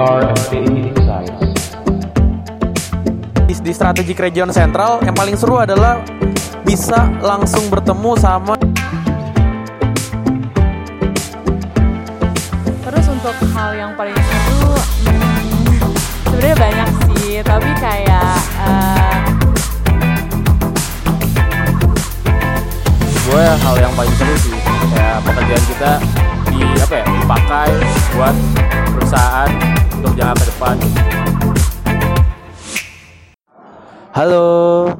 [0.00, 1.76] Insights.
[3.44, 6.00] di, di strategic region sentral yang paling seru adalah
[6.64, 8.56] bisa langsung bertemu sama
[12.80, 14.72] Terus untuk hal yang paling seru,
[15.04, 15.84] hmm,
[16.32, 19.16] sebenarnya banyak sih, tapi kayak eh,
[23.04, 24.56] gue hal yang paling seru sih
[24.96, 25.92] kayak pekerjaan kita
[26.48, 27.70] di apa ya dipakai
[28.16, 28.34] buat
[28.96, 30.76] perusahaan untuk jangka ke depan
[34.10, 34.48] Halo,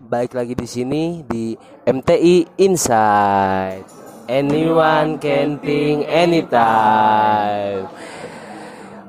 [0.06, 3.82] balik lagi di sini di MTI Insight.
[4.30, 7.90] Anyone can think anytime.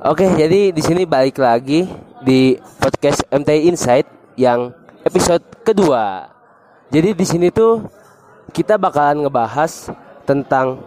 [0.02, 1.86] Oke, jadi di sini balik lagi
[2.26, 4.10] di podcast MTI Insight
[4.42, 4.74] yang
[5.06, 6.34] episode kedua.
[6.90, 7.86] Jadi di sini tuh
[8.50, 9.94] kita bakalan ngebahas
[10.26, 10.82] tentang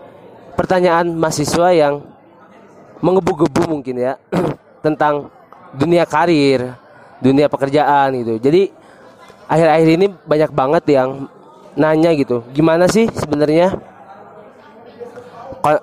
[0.59, 2.03] pertanyaan mahasiswa yang
[2.99, 4.19] mengebu-gebu mungkin ya
[4.85, 5.33] tentang
[5.73, 6.77] dunia karir,
[7.25, 8.37] dunia pekerjaan gitu.
[8.37, 8.69] Jadi
[9.49, 11.25] akhir-akhir ini banyak banget yang
[11.75, 13.75] nanya gitu, gimana sih sebenarnya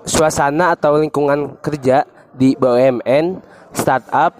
[0.05, 3.41] suasana atau lingkungan kerja di BUMN,
[3.73, 4.31] startup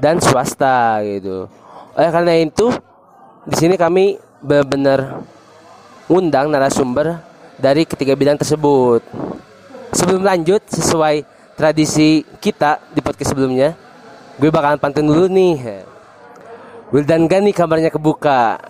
[0.00, 1.50] dan swasta gitu.
[1.98, 2.72] Oleh karena itu,
[3.44, 5.20] di sini kami benar-benar
[6.06, 7.18] undang narasumber
[7.58, 9.02] dari ketiga bidang tersebut.
[9.92, 11.24] Sebelum lanjut sesuai
[11.56, 13.74] tradisi kita di podcast sebelumnya,
[14.36, 15.84] gue bakalan pantun dulu nih.
[16.92, 18.60] Wildan Gani kamarnya kebuka.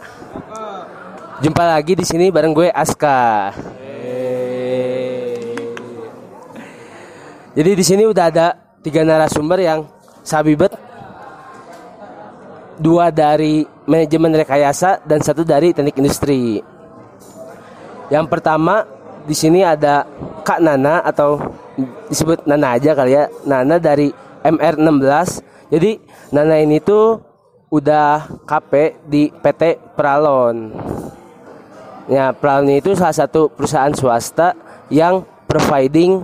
[1.44, 3.52] Jumpa lagi di sini bareng gue Aska.
[7.56, 9.84] Jadi di sini udah ada tiga narasumber yang
[10.24, 10.72] sabibet.
[12.76, 16.60] Dua dari manajemen rekayasa dan satu dari teknik industri.
[18.12, 18.84] Yang pertama
[19.24, 20.04] di sini ada
[20.44, 21.40] Kak Nana atau
[22.08, 23.28] disebut Nana aja kali ya.
[23.48, 24.12] Nana dari
[24.44, 25.55] MR16.
[25.66, 25.98] Jadi
[26.30, 27.18] Nana ini tuh
[27.70, 30.70] udah KP di PT Pralon.
[32.06, 34.54] Ya, Pralon itu salah satu perusahaan swasta
[34.86, 36.22] yang providing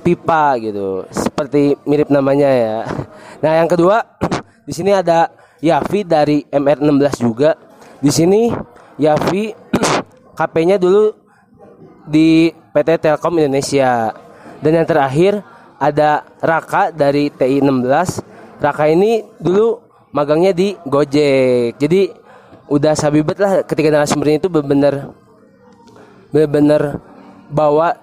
[0.00, 1.04] pipa gitu.
[1.12, 2.78] Seperti mirip namanya ya.
[3.44, 4.00] Nah, yang kedua
[4.68, 5.28] di sini ada
[5.60, 7.52] Yafi dari MR16 juga.
[8.00, 8.48] Di sini
[8.96, 9.52] Yafi
[10.38, 11.12] KP-nya dulu
[12.08, 14.16] di PT Telkom Indonesia.
[14.58, 15.44] Dan yang terakhir
[15.78, 18.37] ada Raka dari TI 16.
[18.58, 19.78] Raka ini dulu
[20.10, 21.78] magangnya di Gojek.
[21.78, 22.10] Jadi
[22.68, 25.14] udah sabibet lah ketika narasumbernya itu benar-benar
[26.28, 27.00] benar-benar
[27.48, 27.96] bawa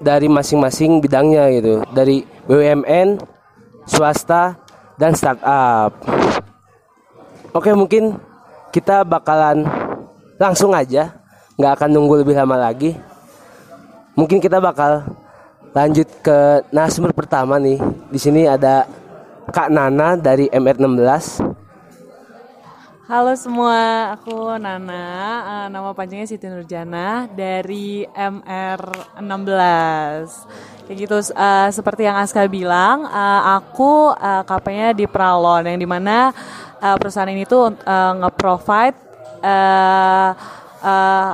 [0.00, 1.84] dari masing-masing bidangnya gitu.
[1.92, 3.20] Dari BUMN,
[3.86, 4.56] swasta
[4.96, 5.92] dan startup.
[7.52, 8.16] Oke, mungkin
[8.74, 9.66] kita bakalan
[10.38, 11.14] langsung aja,
[11.58, 12.94] nggak akan nunggu lebih lama lagi.
[14.18, 15.06] Mungkin kita bakal
[15.76, 17.78] lanjut ke narasumber pertama nih.
[18.10, 18.88] Di sini ada
[19.48, 21.40] Kak Nana dari MR16.
[23.08, 25.08] halo semua, aku Nana,
[25.40, 30.44] eh, nama panjangnya Siti Nurjana dari MR16.
[30.84, 36.28] Kayak gitu, eh, seperti yang Aska bilang, eh, aku KP-nya di Pralon, yang di mana
[36.84, 39.00] eh, perusahaan ini tuh eh, nge-provide
[39.40, 40.30] eh,
[40.84, 41.30] eh,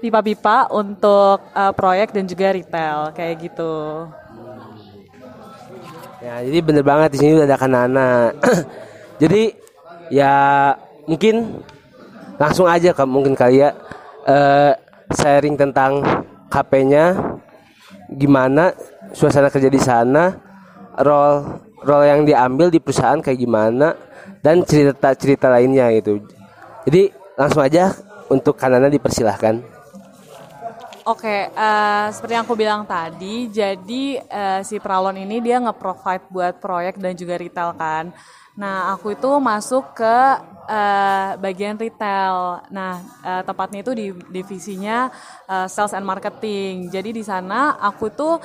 [0.00, 4.08] pipa-pipa untuk eh, proyek dan juga retail, kayak gitu.
[6.26, 8.34] Ya, jadi bener banget di sini udah ada Kanana.
[9.22, 9.54] jadi
[10.10, 10.34] ya
[11.06, 11.62] mungkin
[12.34, 13.70] langsung aja ke mungkin kali ya
[14.26, 14.74] eh,
[15.14, 16.02] sharing tentang
[16.50, 17.14] KP-nya
[18.10, 18.74] gimana
[19.14, 20.34] suasana kerja di sana,
[20.98, 23.94] role role yang diambil di perusahaan kayak gimana
[24.42, 26.26] dan cerita-cerita lainnya gitu.
[26.90, 27.94] Jadi langsung aja
[28.26, 29.75] untuk Kanana dipersilahkan.
[31.06, 36.58] Oke, eh, seperti yang aku bilang tadi, jadi eh, si Pralon ini dia nge-provide buat
[36.58, 38.10] proyek dan juga retail kan.
[38.58, 40.16] Nah, aku itu masuk ke
[40.66, 42.58] eh, bagian retail.
[42.74, 45.06] Nah, eh, tepatnya itu di divisinya
[45.46, 46.90] eh, sales and marketing.
[46.90, 48.42] Jadi di sana aku tuh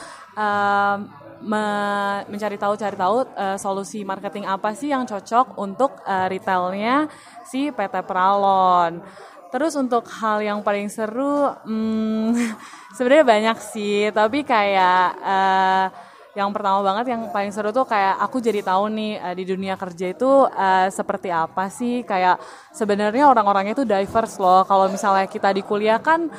[1.41, 7.09] me- mencari tahu cari tahu eh, solusi marketing apa sih yang cocok untuk eh, retailnya
[7.49, 9.01] si PT Pralon.
[9.51, 12.55] Terus untuk hal yang paling seru, hmm,
[12.95, 15.85] sebenarnya banyak sih, tapi kayak eh,
[16.31, 19.75] yang pertama banget yang paling seru tuh kayak aku jadi tahu nih eh, di dunia
[19.75, 22.39] kerja itu eh, seperti apa sih, kayak
[22.71, 24.63] sebenarnya orang-orangnya itu diverse loh.
[24.63, 26.31] Kalau misalnya kita di kuliah kan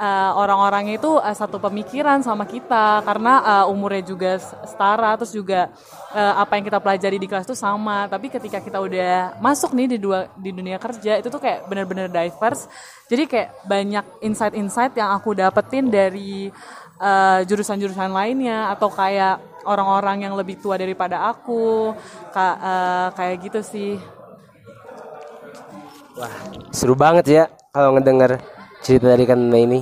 [0.00, 5.68] eh, orang-orangnya itu eh, satu pemikiran sama kita karena eh, umurnya juga setara, terus juga
[6.16, 8.08] eh, apa yang kita pelajari di kelas itu sama.
[8.08, 12.08] Tapi ketika kita udah masuk nih di dua di dunia kerja itu tuh kayak bener-bener
[12.08, 12.64] diverse.
[13.12, 16.48] Jadi kayak banyak insight-insight yang aku dapetin dari
[17.00, 21.92] eh, jurusan-jurusan lainnya atau kayak orang-orang yang lebih tua daripada aku
[22.32, 23.92] Ka- eh, kayak gitu sih
[26.16, 26.32] Wah,
[26.68, 29.80] seru banget ya kalau ngedenger cerita dari Kanana ini.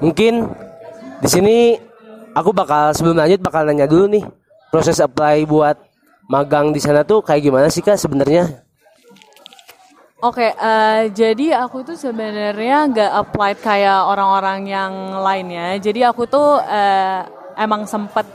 [0.00, 0.48] Mungkin
[1.20, 1.56] di sini
[2.32, 4.24] aku bakal sebelum lanjut bakal nanya dulu nih
[4.72, 5.76] proses apply buat
[6.30, 8.64] magang di sana tuh kayak gimana sih kak sebenarnya?
[10.20, 15.80] Oke, eh, jadi aku tuh sebenarnya nggak applied kayak orang-orang yang lainnya.
[15.80, 17.24] Jadi aku tuh eh,
[17.56, 18.28] emang sempet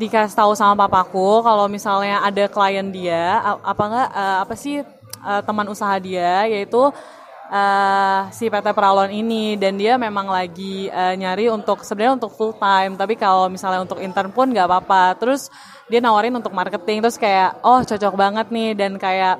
[0.00, 4.76] dikasih tahu sama papaku kalau misalnya ada klien dia, apa enggak eh, apa sih
[5.24, 6.88] eh, teman usaha dia, yaitu
[7.50, 9.54] eh, si PT Pralon ini.
[9.58, 13.98] Dan dia memang lagi eh, nyari untuk sebenarnya untuk full time, tapi kalau misalnya untuk
[14.02, 15.18] intern pun nggak apa-apa.
[15.18, 15.48] Terus
[15.86, 18.70] dia nawarin untuk marketing, terus kayak oh cocok banget nih.
[18.74, 19.38] Dan kayak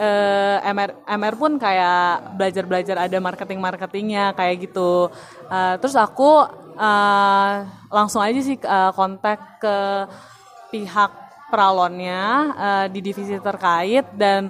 [0.00, 5.12] eh, MR MR pun kayak belajar-belajar ada marketing-marketingnya kayak gitu.
[5.52, 6.48] Eh, terus aku
[6.78, 7.52] eh,
[7.92, 9.76] langsung aja sih eh, kontak ke
[10.72, 11.12] pihak
[11.52, 12.22] peralonnya
[12.56, 14.08] eh, di divisi terkait.
[14.16, 14.48] Dan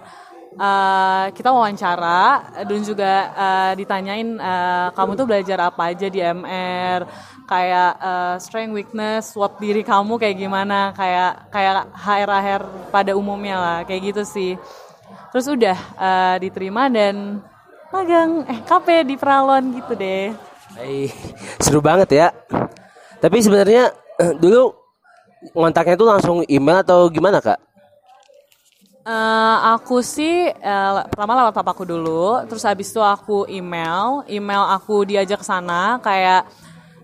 [0.56, 2.23] eh, kita wawancara
[2.67, 7.06] dan juga eh, ditanyain eh, kamu tuh belajar apa aja di MR
[7.47, 13.56] kayak eh, strength weakness SWOT diri kamu kayak gimana kayak kayak HR HR pada umumnya
[13.58, 14.52] lah kayak gitu sih
[15.31, 17.38] terus udah eh, diterima dan
[17.91, 20.31] magang eh KP di Pralon gitu deh
[20.70, 21.11] Hai,
[21.58, 22.31] seru banget ya.
[23.19, 23.91] Tapi sebenarnya
[24.38, 24.70] dulu
[25.50, 27.58] ngontaknya tuh langsung email atau gimana kak?
[29.00, 35.08] Eh, aku sih eh, pertama lewat papaku dulu, terus habis itu aku email, email aku
[35.08, 36.44] diajak ke sana kayak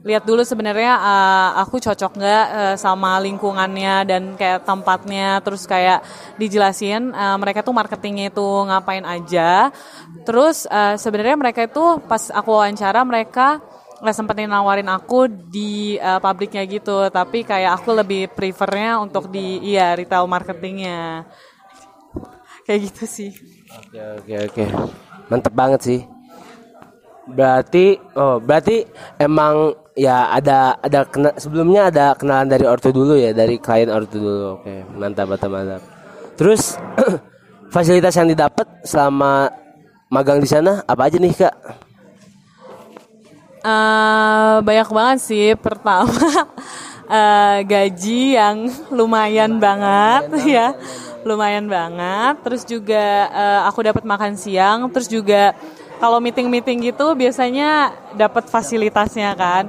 [0.05, 6.05] lihat dulu sebenarnya eh, aku cocok nggak eh, sama lingkungannya dan kayak tempatnya, terus kayak
[6.37, 9.73] dijelasin eh, mereka tuh marketingnya itu ngapain aja,
[10.29, 13.65] terus eh, sebenarnya mereka itu pas aku wawancara mereka
[14.05, 19.65] nggak sempetin nawarin aku di eh, pabriknya gitu, tapi kayak aku lebih prefernya untuk di
[19.65, 21.25] iya retail marketingnya
[22.67, 23.31] kayak gitu sih.
[23.71, 24.65] Oke oke oke,
[25.31, 26.01] mantep banget sih.
[27.27, 28.87] Berarti oh berarti
[29.23, 34.19] emang ya ada ada kena, sebelumnya ada kenalan dari ortu dulu ya dari klien ortu
[34.19, 34.61] dulu.
[34.61, 35.83] Oke mantap mantap mantap.
[36.37, 36.77] Terus
[37.75, 39.49] fasilitas yang didapat selama
[40.11, 41.55] magang di sana apa aja nih kak?
[43.67, 45.49] Eh, banyak banget sih.
[45.59, 46.07] Pertama
[47.19, 50.67] eh, gaji yang lumayan banget ya,
[51.26, 52.34] lumayan banget.
[52.46, 54.87] Terus juga eh, aku dapat makan siang.
[54.94, 55.52] Terus juga
[55.99, 59.67] kalau meeting-meeting gitu biasanya dapat fasilitasnya kan.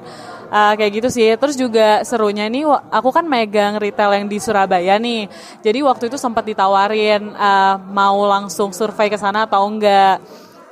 [0.47, 1.27] Eh, kayak gitu sih.
[1.35, 2.63] Terus juga serunya nih,
[2.93, 5.27] aku kan megang retail yang di Surabaya nih.
[5.59, 10.23] Jadi waktu itu sempat ditawarin eh, mau langsung survei ke sana atau enggak.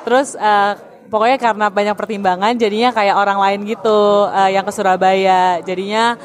[0.08, 0.74] Terus eh,
[1.12, 5.60] pokoknya karena banyak pertimbangan, jadinya kayak orang lain gitu eh, yang ke Surabaya.
[5.60, 6.16] Jadinya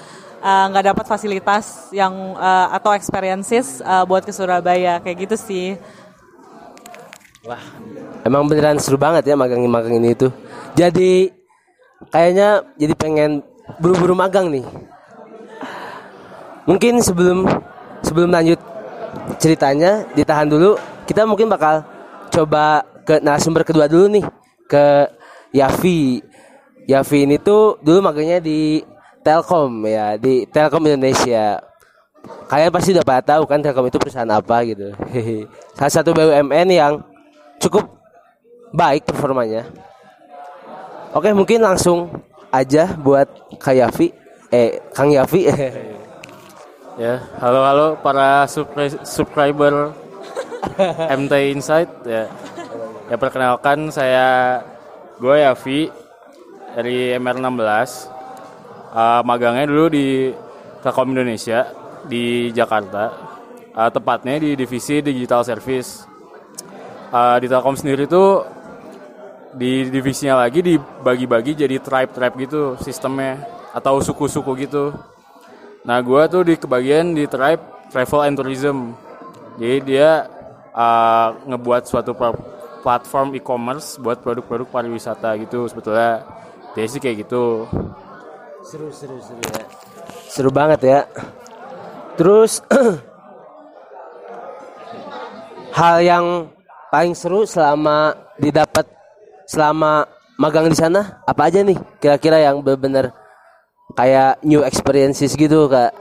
[0.41, 5.69] eh, nggak dapat fasilitas yang eh, atau experiences eh, buat ke Surabaya kayak gitu sih.
[7.45, 7.61] Wah,
[8.25, 10.33] emang beneran seru banget ya magang-magang ini tuh.
[10.77, 11.33] Jadi
[12.13, 13.41] kayaknya jadi pengen
[13.81, 14.65] buru-buru magang nih.
[16.69, 17.49] Mungkin sebelum
[18.05, 18.61] sebelum lanjut
[19.41, 20.77] ceritanya ditahan dulu,
[21.09, 21.81] kita mungkin bakal
[22.31, 24.25] coba ke narasumber kedua dulu nih
[24.69, 25.09] ke
[25.57, 26.23] Yafi.
[26.87, 28.85] Yafi ini tuh dulu magangnya di
[29.31, 31.63] Telkom ya, di Telkom Indonesia.
[32.51, 34.91] Kalian pasti udah pada tahu kan Telkom itu perusahaan apa gitu.
[35.79, 36.99] Salah satu BUMN yang
[37.63, 37.87] cukup
[38.75, 39.71] baik performanya.
[41.15, 42.11] Oke, mungkin langsung
[42.51, 43.31] aja buat
[43.63, 44.11] Kak Yafi,
[44.51, 45.47] eh Kang Yafi.
[47.01, 49.97] Ya, halo halo para subscri- subscriber
[51.23, 52.29] MT Insight ya.
[53.09, 54.61] Ya perkenalkan saya
[55.17, 55.89] gue Yavi
[56.77, 58.20] dari MR16.
[58.91, 60.35] Eh, magangnya dulu di
[60.83, 61.71] Telkom Indonesia
[62.11, 63.15] di Jakarta.
[63.71, 66.03] Eh, tepatnya di divisi digital service.
[67.15, 68.43] Eh, di Telkom sendiri tuh
[69.55, 74.95] di divisinya lagi dibagi-bagi jadi tribe-tribe gitu sistemnya atau suku-suku gitu.
[75.87, 78.95] Nah, gua tuh di kebagian di tribe travel and tourism.
[79.59, 80.27] Jadi dia
[80.75, 82.39] uh, ngebuat suatu pla-
[82.83, 86.27] platform e-commerce buat produk-produk pariwisata gitu sebetulnya.
[86.75, 87.67] Dia kayak gitu.
[88.61, 89.65] Seru seru seru ya.
[90.29, 91.01] Seru banget ya.
[92.21, 92.61] Terus
[95.79, 96.27] hal yang
[96.93, 98.85] paling seru selama didapat
[99.49, 100.05] selama
[100.37, 103.13] magang di sana apa aja nih kira-kira yang benar-benar
[103.97, 105.93] kayak new experiences gitu kak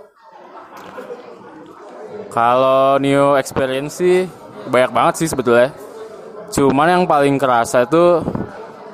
[2.29, 4.29] Kalau new experience sih
[4.69, 5.73] banyak banget sih sebetulnya.
[6.53, 8.21] Cuman yang paling kerasa itu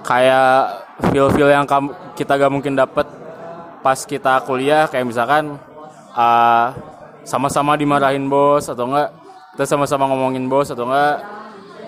[0.07, 1.67] kayak feel-feel yang
[2.15, 3.03] kita gak mungkin dapet
[3.85, 5.61] pas kita kuliah kayak misalkan
[6.17, 6.67] uh,
[7.21, 9.13] sama-sama dimarahin bos atau enggak
[9.53, 11.21] kita sama-sama ngomongin bos atau enggak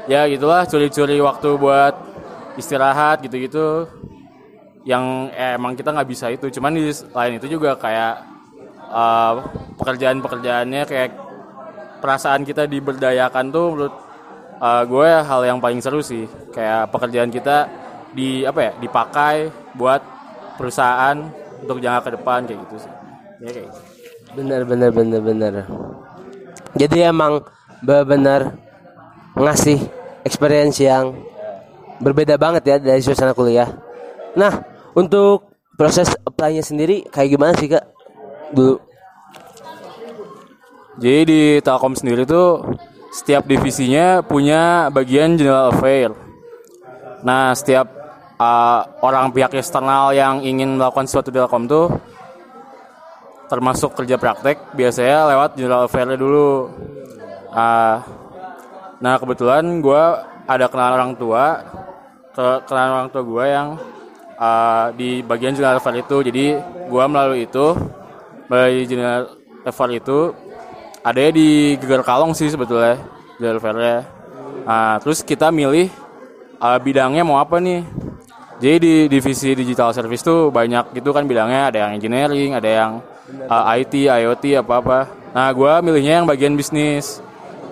[0.05, 1.97] ya gitulah curi-curi waktu buat
[2.53, 3.89] istirahat gitu-gitu.
[4.85, 8.13] Yang eh, emang kita nggak bisa itu cuman di lain itu juga kayak
[8.93, 9.33] uh,
[9.81, 11.11] pekerjaan-pekerjaannya kayak
[11.97, 13.95] perasaan kita diberdayakan tuh menurut
[14.61, 16.29] uh, gue hal yang paling seru sih.
[16.53, 17.67] Kayak pekerjaan kita
[18.13, 19.99] di apa ya dipakai buat
[20.55, 22.91] perusahaan untuk jangka ke depan kayak gitu sih
[23.41, 23.81] ya kayak gitu.
[24.35, 25.53] Bener bener bener bener.
[26.77, 27.41] Jadi emang
[27.81, 28.57] benar-benar
[29.37, 29.79] ngasih
[30.25, 31.13] experience yang
[32.01, 33.69] berbeda banget ya dari suasana kuliah.
[34.37, 34.61] Nah,
[34.93, 37.85] untuk proses apply-nya sendiri kayak gimana sih kak?
[38.53, 38.77] Dulu.
[40.97, 42.65] Jadi di Telkom sendiri tuh
[43.13, 46.13] setiap divisinya punya bagian general affair.
[47.25, 47.96] Nah, setiap
[48.37, 51.93] uh, orang pihak eksternal yang ingin melakukan sesuatu di Telkom tuh
[53.47, 56.67] termasuk kerja praktek biasanya lewat general affair dulu.
[57.47, 57.97] Uh,
[58.99, 60.03] nah, kebetulan gue
[60.47, 61.43] ada kenalan orang tua,
[62.35, 63.67] ke- kenalan orang tua gue yang
[64.35, 66.17] uh, di bagian general affair itu.
[66.27, 66.45] Jadi
[66.91, 67.71] gue melalui itu,
[68.51, 69.31] melalui general
[69.63, 70.35] affair itu
[71.07, 72.99] ada di Geger Kalong sih sebetulnya
[73.39, 73.97] general affair-nya.
[74.67, 75.87] Nah, terus kita milih
[76.59, 77.87] uh, bidangnya mau apa nih.
[78.57, 82.91] Jadi di divisi digital service tuh banyak gitu kan bidangnya ada yang engineering, ada yang
[83.45, 85.05] uh, IT, IoT apa-apa.
[85.37, 87.21] Nah, gua milihnya yang bagian bisnis.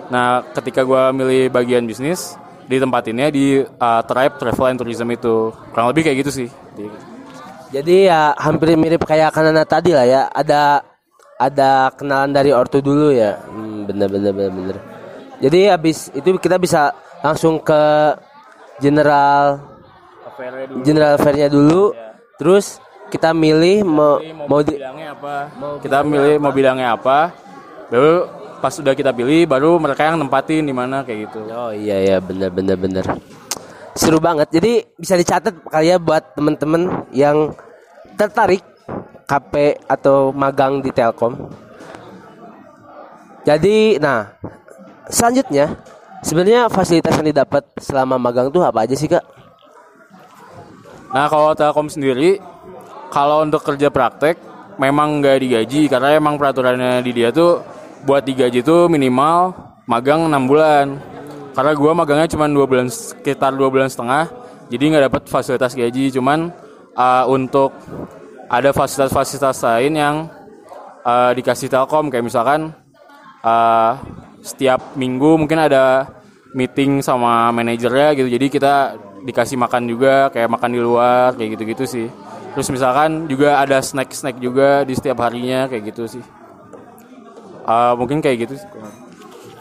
[0.06, 2.38] Nah, ketika gua milih bagian bisnis,
[2.70, 5.54] ditempatinnya di uh, Tribe Travel and Tourism itu.
[5.74, 6.48] Kurang lebih kayak gitu sih.
[7.74, 10.22] Jadi ya hampir mirip kayak Kanana tadi lah ya.
[10.30, 10.86] Ada
[11.36, 13.42] ada kenalan dari ortu dulu ya.
[13.46, 14.76] Hmm, bener bener bener bener.
[15.42, 17.82] Jadi habis itu kita bisa langsung ke
[18.80, 19.75] general
[20.84, 21.92] general fairnya dulu.
[22.36, 25.34] Terus kita milih mau mau di, bidangnya apa?
[25.80, 27.32] kita milih mau bidangnya apa?
[27.88, 28.28] Baru
[28.58, 31.46] pas sudah kita pilih, baru mereka yang nempatin di mana kayak gitu.
[31.52, 33.04] Oh iya ya bener bener bener.
[33.96, 34.52] Seru banget.
[34.52, 37.56] Jadi bisa dicatat kali ya buat temen-temen yang
[38.16, 38.60] tertarik
[39.26, 41.48] KP atau magang di Telkom.
[43.46, 44.34] Jadi, nah
[45.06, 45.78] selanjutnya
[46.22, 49.22] sebenarnya fasilitas yang didapat selama magang tuh apa aja sih kak?
[51.16, 52.36] Nah kalau Telkom sendiri,
[53.08, 54.36] kalau untuk kerja praktek
[54.76, 57.64] memang nggak digaji karena emang peraturannya di dia tuh
[58.04, 59.56] buat digaji tuh minimal
[59.88, 61.00] magang 6 bulan.
[61.56, 64.28] Karena gua magangnya cuma dua bulan sekitar dua bulan setengah,
[64.68, 66.12] jadi nggak dapat fasilitas gaji.
[66.12, 66.52] Cuman
[66.92, 67.72] uh, untuk
[68.52, 70.16] ada fasilitas-fasilitas lain yang
[71.00, 72.76] uh, dikasih Telkom kayak misalkan
[73.40, 73.96] uh,
[74.44, 76.12] setiap minggu mungkin ada
[76.52, 78.74] meeting sama manajernya gitu jadi kita
[79.26, 82.06] dikasih makan juga kayak makan di luar kayak gitu-gitu sih
[82.54, 86.24] terus misalkan juga ada snack-snack juga di setiap harinya kayak gitu sih
[87.66, 88.70] Uh, mungkin kayak gitu sih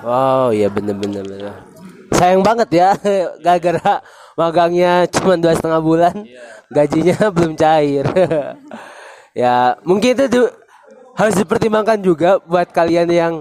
[0.05, 1.65] Wow, iya bener-bener bener.
[2.13, 2.89] Sayang banget ya,
[3.43, 4.05] gara-gara
[4.37, 6.15] magangnya cuma dua setengah bulan,
[6.69, 8.05] gajinya belum cair.
[9.41, 10.47] ya mungkin itu tuh
[11.17, 13.33] harus dipertimbangkan juga buat kalian yang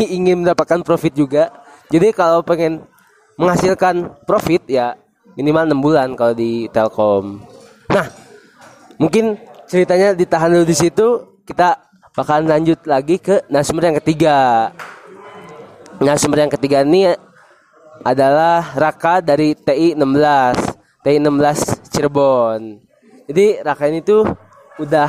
[0.00, 1.52] ingin mendapatkan profit juga.
[1.92, 2.80] Jadi kalau pengen
[3.36, 4.96] menghasilkan profit ya
[5.36, 7.44] minimal enam bulan kalau di Telkom.
[7.92, 8.08] Nah,
[8.96, 9.36] mungkin
[9.68, 11.38] ceritanya ditahan dulu di situ.
[11.46, 11.78] Kita
[12.16, 14.36] bakalan lanjut lagi ke narasumber yang ketiga.
[16.00, 17.12] Narasumber yang ketiga ini
[18.02, 22.60] adalah Raka dari TI 16 TI 16 Cirebon.
[23.30, 24.26] Jadi Raka ini tuh
[24.80, 25.08] udah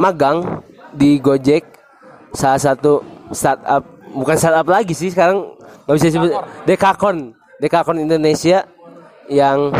[0.00, 1.64] magang di Gojek
[2.34, 3.00] salah satu
[3.32, 6.32] startup bukan startup lagi sih sekarang nggak bisa disebut
[6.68, 8.66] Dekakon Dekakon Indonesia
[9.30, 9.70] yang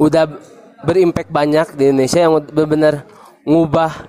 [0.00, 0.24] udah
[0.84, 3.04] berimpact banyak di Indonesia yang benar-benar
[3.44, 4.08] ngubah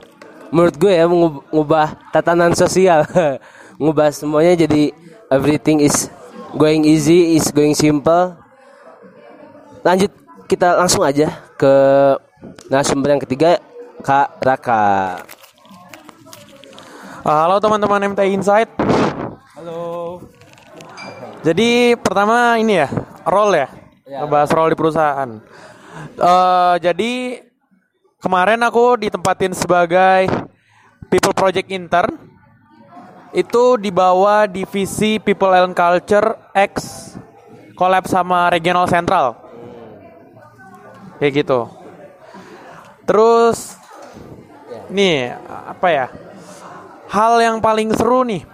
[0.52, 1.08] menurut gue ya
[1.52, 3.04] ngubah tatanan sosial
[3.82, 4.92] ngubah semuanya jadi
[5.32, 6.08] everything is
[6.56, 8.36] going easy is going simple
[9.84, 10.12] lanjut
[10.48, 11.74] kita langsung aja ke
[12.68, 13.60] narasumber yang ketiga
[14.04, 14.84] Kak Raka
[17.22, 18.66] Uh, Halo teman-teman MT Insight.
[19.54, 20.26] Halo.
[21.46, 22.90] Jadi pertama ini ya,
[23.30, 23.70] role ya.
[24.12, 25.30] Ngebahas role di perusahaan.
[26.20, 27.14] Eh jadi
[28.20, 30.28] kemarin aku ditempatin sebagai
[31.08, 32.12] People Project Intern.
[33.32, 36.74] Itu di bawah divisi People and Culture X
[37.80, 39.40] collab sama Regional Central.
[41.16, 41.72] Kayak gitu.
[43.08, 43.80] Terus
[44.92, 45.32] nih
[45.72, 46.08] apa ya?
[47.12, 48.48] hal yang paling seru nih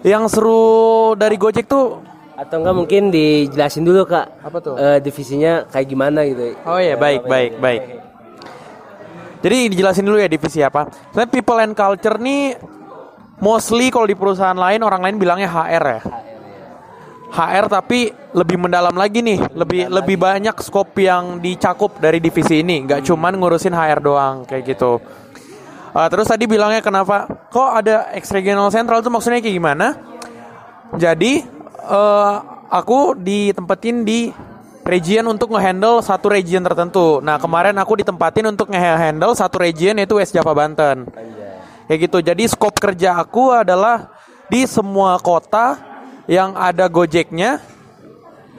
[0.00, 2.00] yang seru dari Gojek tuh
[2.44, 4.74] atau enggak mungkin dijelasin dulu Kak Apa tuh?
[4.76, 7.82] eh, divisinya kayak gimana gitu oh ya baik baik baik
[9.44, 10.88] Jadi dijelasin dulu ya divisi apa.
[11.12, 12.56] Sebenarnya people and culture nih
[13.44, 16.00] mostly kalau di perusahaan lain orang lain bilangnya HR ya.
[17.28, 22.88] HR tapi lebih mendalam lagi nih, lebih lebih banyak skop yang dicakup dari divisi ini,
[22.88, 24.96] nggak cuman ngurusin HR doang kayak gitu.
[25.92, 29.86] Uh, terus tadi bilangnya kenapa kok ada ex regional central itu maksudnya kayak gimana?
[30.96, 31.44] Jadi
[31.84, 32.34] eh,
[32.72, 34.32] aku ditempatin di
[34.84, 37.20] region untuk ngehandle satu region tertentu.
[37.24, 41.08] Nah kemarin aku ditempatin untuk ngehandle satu region yaitu West Java Banten.
[41.88, 42.18] Kayak gitu.
[42.20, 44.12] Jadi skop kerja aku adalah
[44.48, 45.80] di semua kota
[46.28, 47.60] yang ada Gojeknya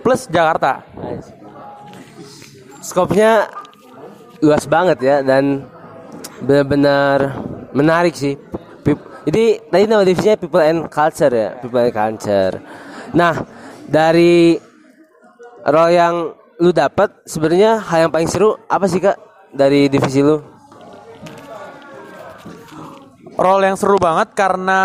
[0.02, 0.86] plus Jakarta.
[2.82, 3.50] Skopnya
[4.42, 5.66] luas banget ya dan
[6.42, 7.42] benar-benar
[7.74, 8.38] menarik sih.
[9.26, 12.62] Jadi tadi nama divisinya people and culture ya, people and culture.
[13.14, 13.46] Nah,
[13.86, 14.58] dari
[15.66, 16.16] role yang
[16.62, 19.18] lu dapat sebenarnya hal yang paling seru apa sih Kak
[19.52, 20.40] dari divisi lu?
[23.36, 24.80] Role yang seru banget karena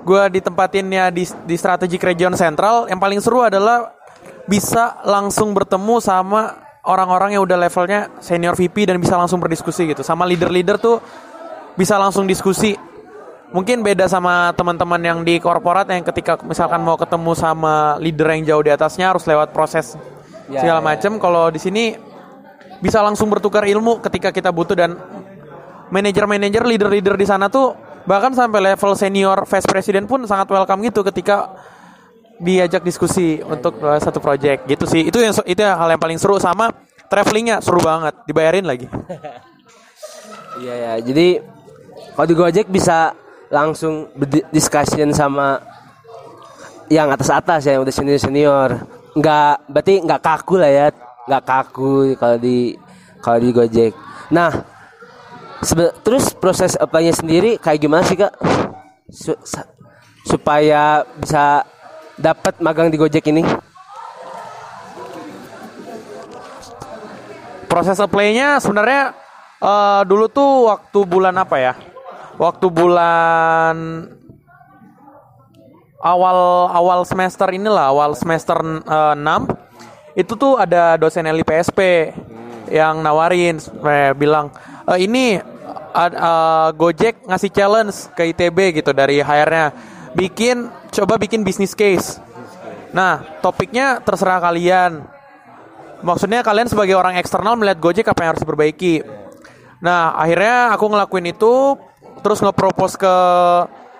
[0.00, 2.88] gue ditempatinnya di, di strategic region central.
[2.88, 3.92] Yang paling seru adalah
[4.48, 10.00] bisa langsung bertemu sama orang-orang yang udah levelnya senior VP dan bisa langsung berdiskusi gitu.
[10.00, 11.00] Sama leader-leader tuh
[11.76, 12.76] bisa langsung diskusi.
[13.52, 18.42] Mungkin beda sama teman-teman yang di korporat yang ketika misalkan mau ketemu sama leader yang
[18.48, 19.94] jauh di atasnya harus lewat proses
[20.48, 21.20] segala macam.
[21.20, 21.94] Kalau di sini
[22.80, 24.96] bisa langsung bertukar ilmu ketika kita butuh dan
[25.92, 31.00] manajer-manajer leader-leader di sana tuh bahkan sampai level senior vice president pun sangat welcome gitu
[31.06, 31.54] ketika
[32.42, 34.66] diajak diskusi untuk uh, satu project.
[34.66, 35.02] Gitu sih.
[35.06, 36.74] Itu yang itu yang hal yang paling seru sama
[37.06, 38.14] travelingnya seru banget.
[38.26, 38.88] Dibayarin lagi.
[40.54, 41.42] Iya ya, jadi
[42.14, 43.10] kalau di Gojek bisa
[43.54, 44.10] langsung
[44.50, 45.62] discussion sama
[46.90, 48.82] yang atas-atas ya, yang udah senior-senior.
[49.14, 50.86] Nggak, berarti nggak kaku lah ya,
[51.30, 52.74] nggak kaku kalau di
[53.22, 53.94] kalau di Gojek.
[54.34, 54.50] Nah,
[56.02, 58.34] terus proses apply-nya sendiri kayak gimana sih kak?
[59.08, 59.38] Su-
[60.26, 61.62] supaya bisa
[62.18, 63.46] dapat magang di Gojek ini?
[67.74, 69.10] proses apply-nya sebenarnya
[69.58, 71.74] eh, dulu tuh waktu bulan apa ya
[72.40, 73.76] waktu bulan
[76.04, 81.78] awal awal semester inilah awal semester eh, 6 itu tuh ada dosen LIPSP
[82.70, 84.50] yang nawarin eh, bilang
[84.94, 85.38] "Eh, ini
[85.94, 89.74] ad- eh, Gojek ngasih challenge ke ITB gitu dari HR-nya
[90.14, 92.22] bikin coba bikin bisnis case.
[92.94, 95.02] Nah topiknya terserah kalian.
[96.04, 99.02] Maksudnya kalian sebagai orang eksternal melihat Gojek apa yang harus diperbaiki.
[99.82, 101.74] Nah akhirnya aku ngelakuin itu
[102.24, 103.16] terus nge-propose ke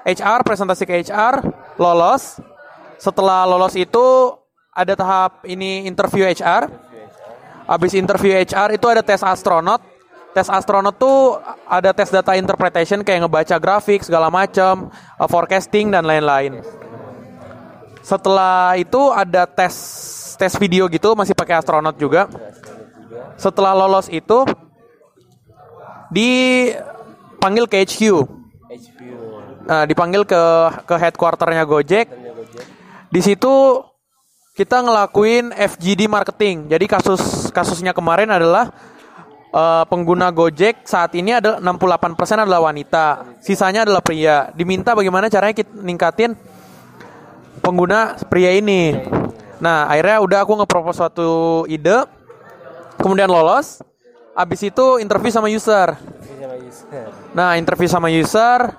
[0.08, 1.44] HR presentasi ke HR
[1.76, 2.40] lolos
[2.96, 4.32] setelah lolos itu
[4.72, 6.66] ada tahap ini interview HR
[7.64, 9.80] Habis interview HR itu ada tes astronot.
[10.37, 16.04] Tes astronot tuh ada tes data interpretation kayak ngebaca grafik segala macam, uh, forecasting dan
[16.04, 16.60] lain-lain.
[18.04, 19.72] Setelah itu ada tes
[20.37, 22.28] tes video gitu masih pakai astronot juga.
[23.40, 24.44] Setelah lolos itu
[27.44, 28.00] dipanggil ke HQ.
[29.68, 30.42] Nah, dipanggil ke
[30.88, 32.09] ke headquarternya Gojek.
[33.12, 33.85] Di situ
[34.57, 36.72] kita ngelakuin FGD marketing.
[36.72, 38.72] Jadi kasus kasusnya kemarin adalah
[39.52, 44.48] eh, pengguna Gojek saat ini ada 68% adalah wanita, sisanya adalah pria.
[44.57, 46.33] Diminta bagaimana caranya kita ningkatin
[47.61, 48.96] pengguna pria ini.
[49.61, 51.30] Nah, akhirnya udah aku nge-propose suatu
[51.68, 52.09] ide.
[52.96, 53.85] Kemudian lolos.
[54.33, 55.92] Abis itu interview sama user.
[57.35, 58.72] Nah, interview sama user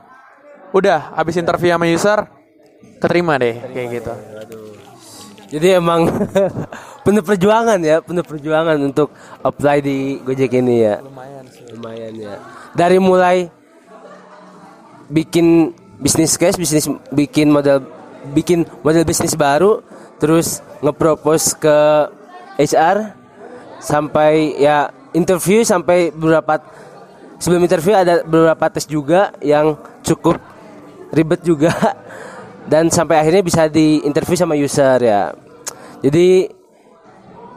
[0.76, 2.20] udah habis interview sama user
[3.00, 4.14] keterima deh kayak gitu.
[5.56, 6.10] Jadi emang
[7.06, 9.14] penuh perjuangan ya, penuh perjuangan untuk
[9.46, 11.00] apply di Gojek ini ya.
[11.00, 11.64] Lumayan sih.
[11.70, 12.36] Lumayan ya.
[12.74, 13.48] Dari mulai
[15.08, 15.72] bikin
[16.02, 17.86] bisnis case, bisnis bikin model
[18.34, 19.86] bikin model bisnis baru,
[20.18, 21.78] terus ngepropose ke
[22.58, 23.14] HR
[23.80, 26.60] sampai ya interview sampai beberapa
[27.46, 30.42] sebelum interview ada beberapa tes juga yang cukup
[31.14, 31.70] ribet juga
[32.72, 35.30] dan sampai akhirnya bisa di interview sama user ya.
[36.02, 36.50] Jadi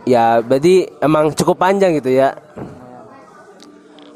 [0.05, 2.37] ya berarti emang cukup panjang gitu ya.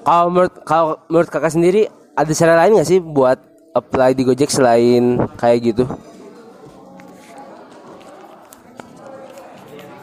[0.04, 3.40] Kalau menurut kalau menurut kakak sendiri ada cara lain nggak sih buat
[3.72, 5.88] apply di Gojek selain kayak gitu?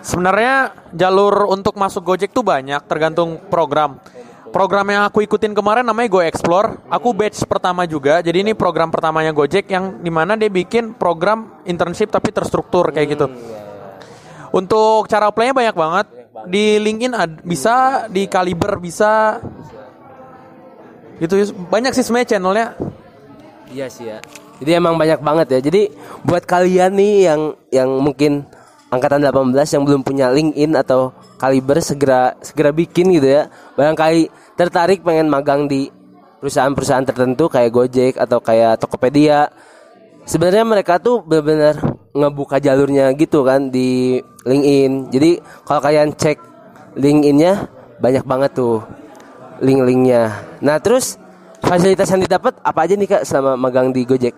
[0.02, 4.02] Sebenarnya jalur untuk masuk Gojek tuh banyak, tergantung program.
[4.50, 6.82] Program yang aku ikutin kemarin namanya Go Explore.
[6.90, 8.18] Aku batch pertama juga.
[8.26, 13.08] Jadi ini program pertamanya Gojek yang di mana dia bikin program internship tapi terstruktur kayak
[13.14, 13.30] gitu.
[14.50, 16.06] Untuk cara apply-nya banyak banget.
[16.50, 19.38] Di LinkedIn ad- bisa, di Kaliber bisa.
[21.22, 22.68] Gitu banyak sih sebenarnya channelnya.
[23.70, 24.18] Iya sih ya.
[24.60, 25.60] Jadi emang banyak banget ya.
[25.62, 25.94] Jadi
[26.26, 28.50] buat kalian nih yang yang mungkin
[28.90, 33.48] angkatan 18 yang belum punya LinkedIn atau Kaliber segera segera bikin gitu ya.
[33.78, 34.28] Barangkali
[34.60, 35.88] tertarik pengen magang di
[36.44, 39.48] perusahaan-perusahaan tertentu kayak Gojek atau kayak Tokopedia.
[40.28, 41.80] Sebenarnya mereka tuh benar-benar
[42.12, 45.14] ngebuka jalurnya gitu kan di LinkedIn.
[45.16, 45.32] Jadi
[45.64, 46.38] kalau kalian cek
[47.00, 47.72] LinkedIn-nya
[48.04, 48.84] banyak banget tuh
[49.64, 50.44] link-linknya.
[50.60, 51.20] Nah terus
[51.64, 54.36] fasilitas yang didapat apa aja nih kak selama magang di Gojek?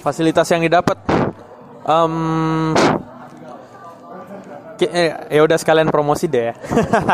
[0.00, 0.94] Fasilitas yang didapat
[1.86, 2.74] um,
[5.30, 6.52] ya udah sekalian promosi deh.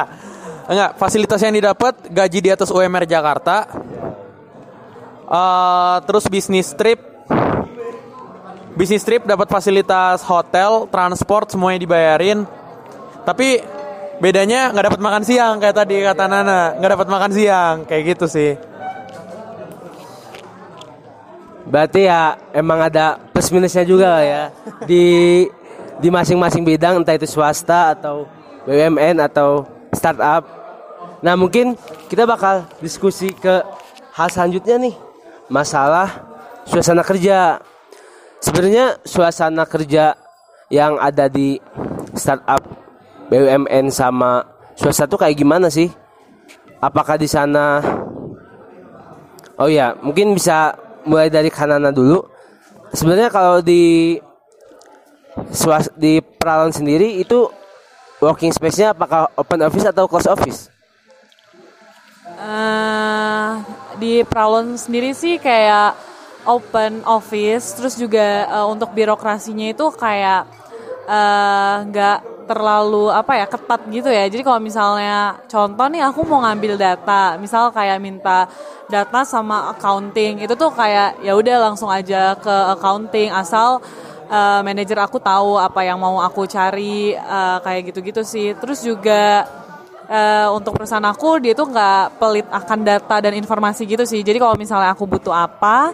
[0.73, 3.69] Enggak, fasilitas yang didapat gaji di atas UMR Jakarta.
[5.29, 6.99] Uh, terus bisnis trip.
[8.73, 12.49] Bisnis trip dapat fasilitas hotel, transport semuanya dibayarin.
[13.23, 13.61] Tapi
[14.23, 18.27] bedanya nggak dapat makan siang kayak tadi kata Nana, nggak dapat makan siang kayak gitu
[18.31, 18.72] sih.
[21.73, 24.53] Berarti ya emang ada plus minusnya juga ya
[24.85, 25.49] di
[25.97, 28.29] di masing-masing bidang entah itu swasta atau
[28.69, 29.65] BUMN atau
[29.97, 30.45] startup.
[31.25, 31.73] Nah mungkin
[32.13, 33.65] kita bakal diskusi ke
[34.13, 34.95] hal selanjutnya nih
[35.49, 36.13] masalah
[36.69, 37.57] suasana kerja.
[38.45, 40.13] Sebenarnya suasana kerja
[40.69, 41.57] yang ada di
[42.13, 42.61] startup
[43.33, 44.45] BUMN sama
[44.77, 45.89] swasta tuh kayak gimana sih?
[46.85, 47.81] Apakah di sana
[49.61, 50.75] Oh ya, mungkin bisa
[51.07, 52.25] mulai dari Kanana dulu.
[52.93, 54.19] Sebenarnya kalau di
[55.49, 57.49] swas di Peralon sendiri itu
[58.21, 60.69] working space-nya apakah open office atau close office?
[62.43, 63.63] Uh,
[63.97, 65.95] di Pralon sendiri sih kayak
[66.43, 70.47] open office, terus juga uh, untuk birokrasinya itu kayak
[71.87, 74.27] nggak uh, terlalu apa ya ketat gitu ya.
[74.29, 78.51] Jadi kalau misalnya contoh nih aku mau ngambil data, misal kayak minta
[78.91, 83.81] data sama accounting, itu tuh kayak ya udah langsung aja ke accounting asal
[84.33, 88.57] uh, manajer aku tahu apa yang mau aku cari uh, kayak gitu-gitu sih.
[88.57, 89.45] Terus juga
[90.09, 94.25] uh, untuk perusahaan aku dia tuh nggak pelit akan data dan informasi gitu sih.
[94.25, 95.93] Jadi kalau misalnya aku butuh apa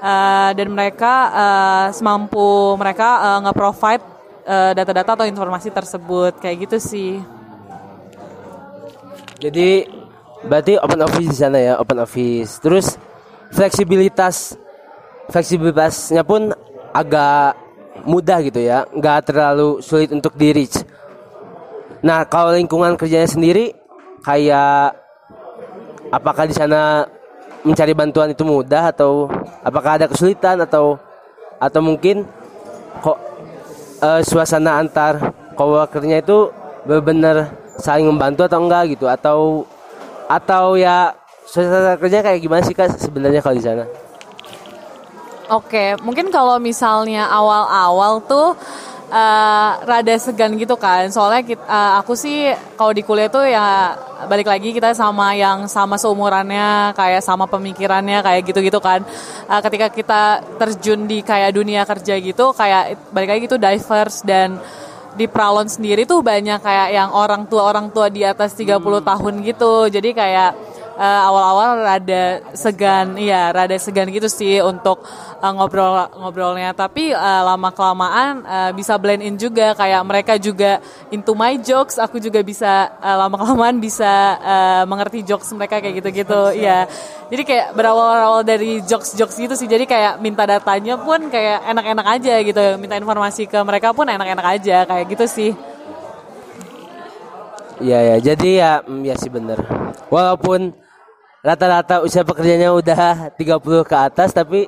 [0.00, 4.17] uh, dan mereka uh, semampu mereka uh, nge-provide
[4.48, 7.12] uh, data-data atau informasi tersebut kayak gitu sih.
[9.38, 9.86] Jadi
[10.48, 12.58] berarti open office di sana ya, open office.
[12.58, 12.96] Terus
[13.52, 14.56] fleksibilitas
[15.28, 16.50] fleksibilitasnya pun
[16.96, 17.54] agak
[18.08, 20.80] mudah gitu ya, nggak terlalu sulit untuk di reach.
[22.00, 23.74] Nah, kalau lingkungan kerjanya sendiri
[24.24, 24.96] kayak
[26.08, 27.04] apakah di sana
[27.66, 29.28] mencari bantuan itu mudah atau
[29.60, 30.96] apakah ada kesulitan atau
[31.58, 32.22] atau mungkin
[33.02, 33.27] kok
[34.02, 36.50] uh, suasana antar coworkernya itu
[36.86, 39.66] benar-benar saling membantu atau enggak gitu atau
[40.28, 41.14] atau ya
[41.48, 43.84] suasana kerja kayak gimana sih kak sebenarnya kalau di sana?
[45.48, 48.52] Oke, mungkin kalau misalnya awal-awal tuh
[49.08, 51.08] uh, rada segan gitu kan.
[51.08, 53.96] Soalnya kita, uh, aku sih kalau di kuliah tuh ya
[54.28, 59.02] balik lagi kita sama yang sama seumurannya, kayak sama pemikirannya kayak gitu-gitu kan.
[59.48, 60.22] Uh, ketika kita
[60.56, 64.60] terjun di kayak dunia kerja gitu, kayak balik lagi itu diverse dan
[65.18, 69.02] di Pralon sendiri tuh banyak kayak yang orang tua orang tua di atas 30 hmm.
[69.02, 69.90] tahun gitu.
[69.90, 75.06] Jadi kayak uh, awal-awal rada segan, iya rada segan gitu sih untuk
[75.38, 76.74] uh, ngobrol ngobrolnya.
[76.74, 80.82] Tapi uh, lama kelamaan uh, bisa blend in juga, kayak mereka juga
[81.14, 86.02] into my jokes, aku juga bisa uh, lama kelamaan bisa uh, mengerti jokes mereka kayak
[86.02, 86.90] gitu-gitu, iya.
[87.28, 89.68] Jadi kayak berawal-awal dari jokes-jokes gitu sih.
[89.68, 94.46] Jadi kayak minta datanya pun kayak enak-enak aja gitu, minta informasi ke mereka pun enak-enak
[94.58, 95.52] aja kayak gitu sih.
[97.78, 99.60] Iya ya, jadi ya, mm, ya sih bener.
[100.10, 100.72] Walaupun
[101.42, 104.66] rata-rata usia pekerjanya udah 30 ke atas tapi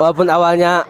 [0.00, 0.88] walaupun awalnya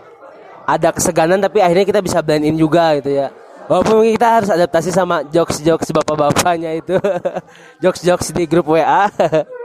[0.68, 3.32] ada keseganan tapi akhirnya kita bisa blend in juga gitu ya.
[3.68, 6.96] Walaupun kita harus adaptasi sama jokes-jokes bapak-bapaknya itu.
[7.84, 9.08] jokes-jokes di grup WA.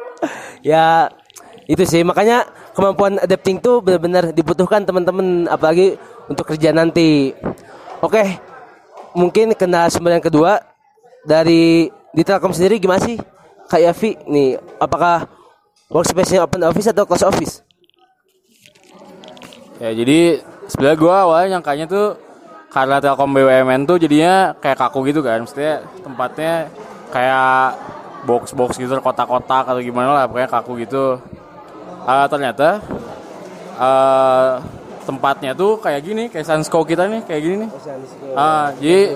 [0.64, 1.12] ya
[1.68, 2.44] itu sih makanya
[2.76, 5.96] kemampuan adapting tuh benar-benar dibutuhkan teman-teman apalagi
[6.28, 7.36] untuk kerja nanti.
[8.04, 8.40] Oke.
[9.14, 10.60] Mungkin kena sumber yang kedua
[11.24, 13.16] dari di Telkom sendiri gimana sih?
[13.70, 15.26] Kak Yafi nih apakah
[15.90, 17.62] workspace-nya open office atau close office?
[19.82, 22.16] Ya jadi sebenarnya gue awalnya nyangkanya tuh
[22.74, 26.74] karena Telkom BUMN tuh jadinya kayak kaku gitu kan, maksudnya tempatnya
[27.14, 27.78] kayak
[28.26, 31.22] box-box gitu, kotak-kotak atau gimana lah, pokoknya kaku gitu.
[32.04, 32.82] Uh, ternyata
[33.78, 34.58] uh,
[35.06, 37.70] tempatnya tuh kayak gini, kayak Sansko kita nih, kayak gini nih.
[38.34, 39.14] Ah, uh, jadi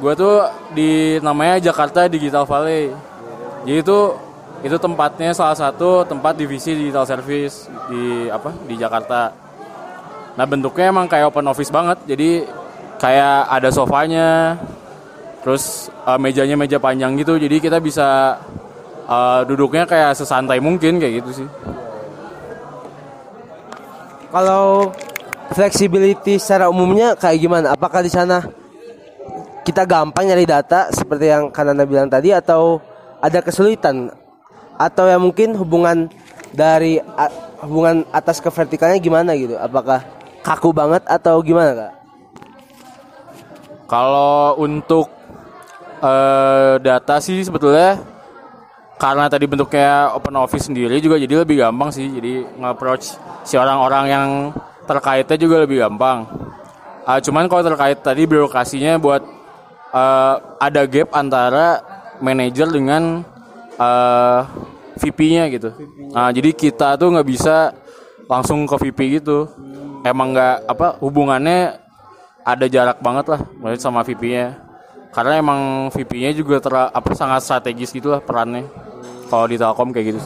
[0.00, 0.36] gue tuh
[0.74, 0.90] di
[1.22, 2.90] namanya Jakarta Digital Valley
[3.64, 3.98] Jadi itu
[4.60, 9.32] itu tempatnya salah satu tempat divisi digital service di apa di Jakarta.
[10.36, 11.98] Nah bentuknya emang kayak open office banget.
[12.04, 12.44] Jadi
[13.00, 14.60] kayak ada sofanya,
[15.40, 17.40] terus eh, mejanya meja panjang gitu.
[17.40, 18.36] Jadi kita bisa
[19.08, 21.48] eh, duduknya kayak sesantai mungkin kayak gitu sih.
[24.30, 24.94] Kalau
[25.50, 27.74] flexibility secara umumnya kayak gimana?
[27.74, 28.44] Apakah di sana
[29.66, 32.89] kita gampang nyari data seperti yang Kanana bilang tadi atau
[33.20, 34.12] ada kesulitan
[34.80, 36.08] atau ya mungkin hubungan
[36.56, 36.98] dari
[37.60, 39.60] hubungan atas ke vertikalnya gimana gitu?
[39.60, 40.02] Apakah
[40.40, 41.92] kaku banget atau gimana kak?
[43.84, 45.12] Kalau untuk
[46.00, 48.00] eh, data sih sebetulnya
[49.00, 52.08] karena tadi bentuknya open office sendiri juga jadi lebih gampang sih.
[52.08, 54.28] Jadi nge-approach si orang-orang yang
[54.88, 56.24] terkaitnya juga lebih gampang.
[57.04, 59.20] Ah, cuman kalau terkait tadi birokrasinya buat
[59.92, 61.89] eh, ada gap antara
[62.20, 63.24] manajer dengan
[63.76, 64.40] eh,
[65.00, 65.72] VP-nya gitu.
[66.12, 67.72] Nah, jadi kita tuh nggak bisa
[68.28, 69.48] langsung ke VP gitu.
[70.04, 71.76] Emang nggak apa hubungannya
[72.44, 73.40] ada jarak banget lah
[73.80, 74.56] sama VP-nya.
[75.10, 78.68] Karena emang VP-nya juga ter, apa sangat strategis gitu lah perannya.
[79.26, 80.20] Kalau di Telkom kayak gitu.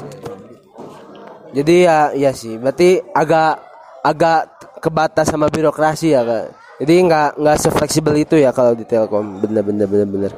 [1.55, 3.63] Jadi ya iya sih, berarti agak
[4.03, 4.41] agak
[4.83, 6.45] kebatas sama birokrasi ya kak.
[6.83, 10.33] Jadi nggak nggak sefleksibel itu ya kalau di Telkom, bener-bener bener-bener.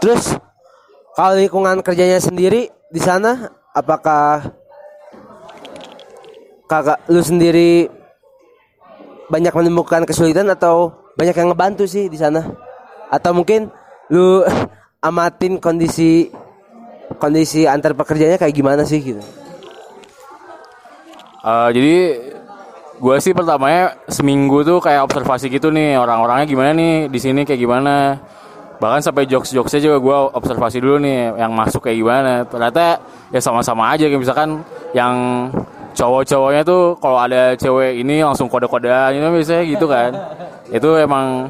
[0.00, 0.34] Terus
[1.14, 4.50] kalau lingkungan kerjanya sendiri di sana, apakah
[6.66, 7.86] kakak lu sendiri
[9.30, 12.42] banyak menemukan kesulitan atau banyak yang ngebantu sih di sana?
[13.14, 13.70] Atau mungkin
[14.10, 14.42] lu
[15.08, 16.34] amatin kondisi
[17.22, 19.22] kondisi antar pekerjanya kayak gimana sih gitu?
[21.44, 21.96] Eh, jadi
[22.98, 27.60] gue sih pertamanya seminggu tuh kayak observasi gitu nih orang-orangnya gimana nih di sini kayak
[27.62, 28.18] gimana.
[28.84, 32.44] Bahkan sampai jokes-jokesnya juga gue observasi dulu nih yang masuk kayak gimana.
[32.44, 33.00] Ternyata
[33.32, 34.60] ya sama-sama aja kayak misalkan
[34.92, 35.48] yang
[35.96, 40.10] cowok-cowoknya tuh kalau ada cewek ini langsung kode-kodean itu biasanya gitu kan.
[40.68, 41.48] Itu emang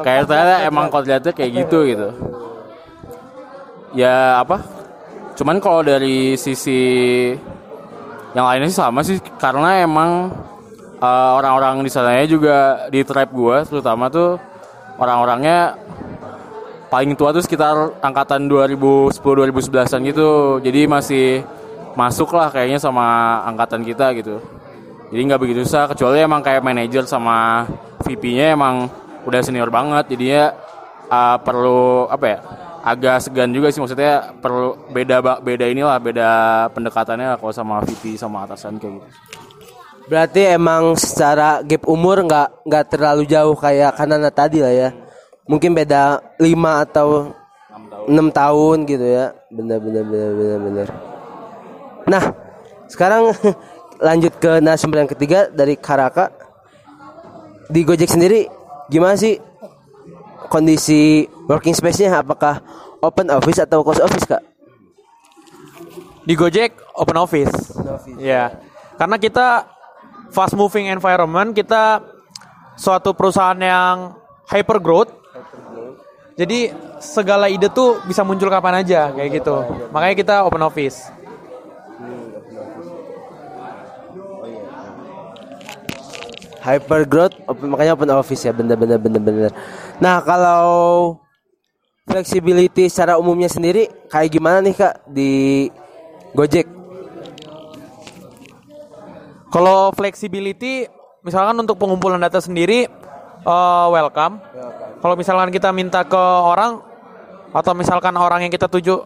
[0.00, 2.08] kayak ternyata emang kodratnya kayak gitu gitu.
[3.92, 4.64] Ya apa?
[5.36, 6.80] Cuman kalau dari sisi
[8.32, 10.32] yang lainnya sih sama sih karena emang
[10.96, 12.56] uh, orang-orang di sananya juga
[12.88, 14.40] di tribe gua terutama tuh
[14.96, 15.76] orang-orangnya
[16.90, 20.30] paling tua tuh sekitar angkatan 2010 2011-an gitu.
[20.60, 21.26] Jadi masih
[21.94, 24.42] masuk lah kayaknya sama angkatan kita gitu.
[25.10, 27.66] Jadi nggak begitu susah kecuali emang kayak manajer sama
[28.06, 28.86] VP-nya emang
[29.26, 30.54] udah senior banget jadinya
[31.10, 32.40] uh, perlu apa ya?
[32.80, 36.30] agak segan juga sih maksudnya perlu beda beda inilah beda
[36.72, 39.08] pendekatannya kalau sama VP sama atasan kayak gitu.
[40.08, 44.90] Berarti emang secara gap umur nggak nggak terlalu jauh kayak Kanana tadi lah ya.
[45.50, 47.34] Mungkin beda 5 atau
[48.06, 49.34] 6 tahun gitu ya.
[49.50, 50.88] Bener bener bener bener bener.
[52.06, 52.24] Nah,
[52.86, 53.34] sekarang
[54.06, 56.30] lanjut ke narasumber yang ketiga dari Karaka.
[57.70, 58.46] Di Gojek sendiri
[58.90, 59.38] gimana sih
[60.50, 62.58] kondisi working space-nya apakah
[62.98, 64.42] open office atau close office, Kak?
[66.26, 67.54] Di Gojek open office.
[68.18, 68.58] Ya.
[68.98, 69.70] Karena kita
[70.34, 72.02] fast moving environment, kita
[72.74, 74.18] suatu perusahaan yang
[74.50, 75.19] hyper growth.
[76.40, 79.60] Jadi segala ide tuh bisa muncul kapan aja kayak gitu.
[79.92, 81.10] Makanya kita open office.
[86.60, 89.52] Hyper growth open- makanya open office ya bener-bener bener-bener.
[89.96, 91.16] Nah, kalau
[92.04, 95.68] flexibility secara umumnya sendiri kayak gimana nih, Kak, di
[96.36, 96.68] Gojek?
[99.50, 100.86] Kalau flexibility,
[101.26, 102.86] misalkan untuk pengumpulan data sendiri,
[103.44, 104.38] eh, welcome.
[105.00, 106.84] Kalau misalkan kita minta ke orang,
[107.50, 109.00] atau misalkan orang yang kita tuju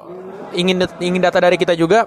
[0.59, 2.04] ingin ingin data dari kita juga,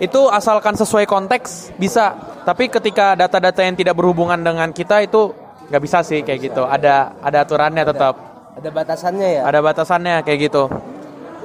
[0.00, 2.16] itu asalkan sesuai konteks bisa.
[2.42, 5.30] Tapi ketika data-data yang tidak berhubungan dengan kita itu
[5.68, 6.64] nggak bisa sih kayak gitu.
[6.64, 8.14] Ada ada aturannya tetap.
[8.58, 9.42] Ada batasannya ya?
[9.46, 10.64] Ada batasannya kayak gitu.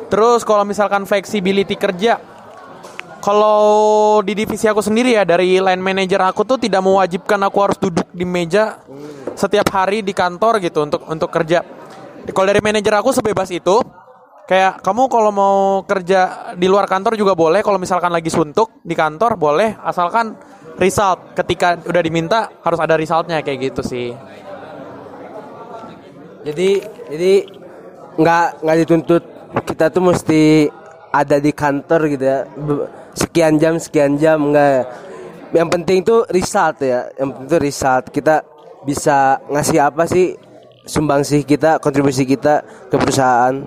[0.07, 2.17] Terus kalau misalkan flexibility kerja,
[3.27, 7.75] kalau di divisi aku sendiri ya dari line manager aku tuh tidak mewajibkan aku harus
[7.75, 8.79] duduk di meja
[9.35, 11.59] setiap hari di kantor gitu untuk untuk kerja.
[12.31, 13.83] Kalau dari manajer aku sebebas itu.
[14.47, 17.59] Kayak kamu kalau mau kerja di luar kantor juga boleh.
[17.59, 20.39] Kalau misalkan lagi suntuk di kantor boleh, asalkan
[20.79, 21.35] result.
[21.35, 24.15] Ketika udah diminta harus ada resultnya kayak gitu sih.
[26.47, 26.79] Jadi
[27.11, 27.33] jadi
[28.15, 29.23] nggak nggak dituntut
[29.67, 30.71] kita tuh mesti
[31.11, 32.39] ada di kantor gitu ya.
[33.17, 34.85] Sekian jam sekian jam enggak.
[35.49, 37.09] Yang penting tuh result ya.
[37.17, 38.03] Yang penting tuh result.
[38.13, 38.35] Kita
[38.85, 40.37] bisa ngasih apa sih
[40.85, 43.57] sumbangsih kita, kontribusi kita ke perusahaan.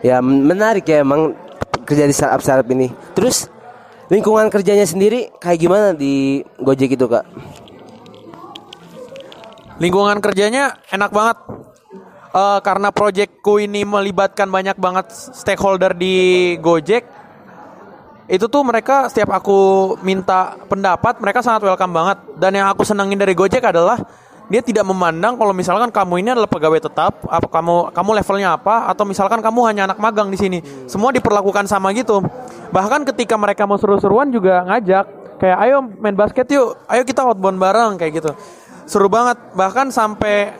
[0.00, 1.36] Ya men- menarik ya emang
[1.84, 2.88] kerja di startup startup ini.
[3.12, 3.52] Terus
[4.08, 7.28] lingkungan kerjanya sendiri kayak gimana di Gojek itu kak?
[9.78, 11.38] Lingkungan kerjanya enak banget.
[12.28, 17.17] Eh, karena proyekku ini melibatkan banyak banget stakeholder di Gojek.
[18.28, 22.20] Itu tuh mereka setiap aku minta pendapat, mereka sangat welcome banget.
[22.36, 23.96] Dan yang aku senangin dari Gojek adalah
[24.48, 28.88] dia tidak memandang kalau misalkan kamu ini adalah pegawai tetap, apa kamu kamu levelnya apa,
[28.92, 30.60] atau misalkan kamu hanya anak magang di sini.
[30.84, 32.20] Semua diperlakukan sama gitu.
[32.68, 37.56] Bahkan ketika mereka mau seru-seruan juga ngajak, kayak ayo main basket yuk, ayo kita outbound
[37.56, 38.30] bareng kayak gitu.
[38.84, 39.40] Seru banget.
[39.56, 40.52] Bahkan sampai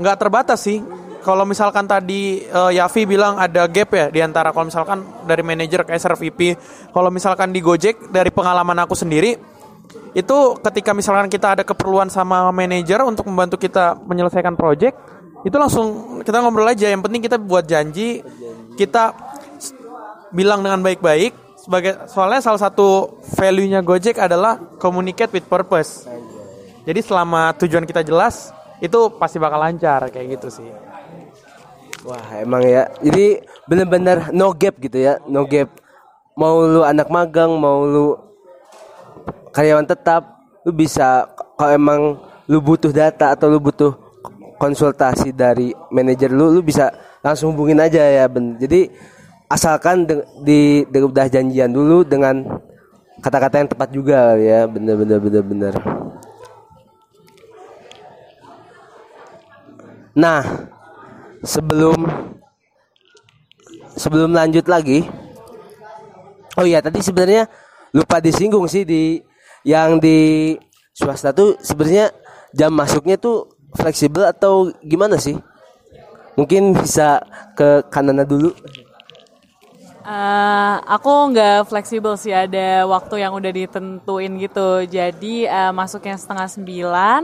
[0.00, 0.80] nggak terbatas sih.
[1.26, 5.82] Kalau misalkan tadi eh, Yafi bilang ada gap ya di antara kalau misalkan dari manajer
[5.82, 6.54] ke SRVP,
[6.94, 9.34] kalau misalkan di Gojek dari pengalaman aku sendiri
[10.14, 14.94] itu ketika misalkan kita ada keperluan sama manajer untuk membantu kita menyelesaikan project,
[15.42, 16.88] itu langsung kita ngobrol aja.
[16.88, 18.22] Yang penting kita buat janji,
[18.78, 19.12] kita
[20.30, 26.06] bilang dengan baik-baik sebagai soalnya salah satu value-nya Gojek adalah communicate with purpose.
[26.86, 30.85] Jadi selama tujuan kita jelas, itu pasti bakal lancar kayak gitu sih.
[32.06, 32.86] Wah emang ya.
[33.02, 35.66] Jadi bener-bener no gap gitu ya, no gap.
[36.38, 38.14] Mau lu anak magang, mau lu
[39.50, 40.22] karyawan tetap,
[40.62, 41.26] lu bisa
[41.58, 42.00] kalau emang
[42.46, 43.90] lu butuh data atau lu butuh
[44.54, 46.94] konsultasi dari manajer lu, lu bisa
[47.26, 48.30] langsung hubungin aja ya.
[48.30, 48.54] Ben.
[48.54, 48.86] Jadi
[49.50, 50.06] asalkan
[50.46, 52.46] di, de- udah janjian dulu dengan
[53.18, 55.74] kata-kata yang tepat juga ya, bener-bener bener-bener.
[60.16, 60.70] Nah,
[61.42, 62.06] sebelum
[63.96, 65.04] sebelum lanjut lagi
[66.56, 67.48] oh iya tadi sebenarnya
[67.92, 69.20] lupa disinggung sih di
[69.64, 70.54] yang di
[70.92, 72.12] swasta tuh sebenarnya
[72.56, 75.36] jam masuknya tuh fleksibel atau gimana sih
[76.36, 77.20] mungkin bisa
[77.56, 78.52] ke kanana dulu
[80.06, 84.86] Eh, aku nggak fleksibel sih ada waktu yang udah ditentuin gitu.
[84.86, 87.22] Jadi eh, masuknya setengah sembilan,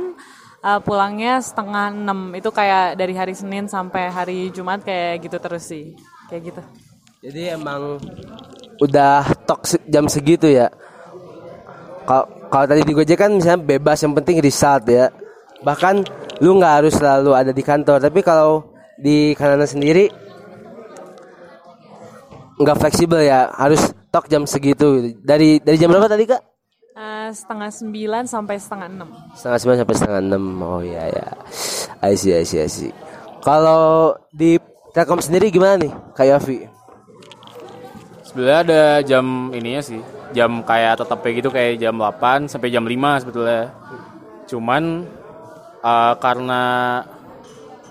[0.63, 2.33] eh, pulangnya setengah enam.
[2.39, 5.99] Itu kayak dari hari Senin sampai hari Jumat kayak gitu terus sih,
[6.31, 6.63] kayak gitu.
[7.23, 8.03] jadi emang
[8.83, 10.67] udah tok jam segitu ya?
[12.03, 15.09] Kalau kalau tadi di Gojek kan misalnya bebas yang penting result ya.
[15.63, 15.95] Bahkan
[16.43, 18.03] lu nggak harus selalu ada di kantor.
[18.03, 20.11] Tapi kalau di kanan sendiri
[22.59, 23.55] nggak fleksibel ya.
[23.55, 25.15] Harus tok jam segitu.
[25.23, 26.52] Dari dari jam berapa tadi kak
[26.93, 29.09] Eh, setengah sembilan sampai setengah enam.
[29.33, 31.29] setengah sembilan sampai setengah enam oh iya ya
[32.05, 32.93] I see I see I see
[33.41, 34.61] kalau di
[34.93, 36.59] Telkom sendiri gimana nih kak Yofi
[38.33, 40.01] Sebenarnya ada jam ininya sih.
[40.33, 43.69] Jam kayak tetapnya gitu kayak jam 8 sampai jam 5 sebetulnya.
[44.49, 45.05] Cuman
[45.85, 46.63] eh, karena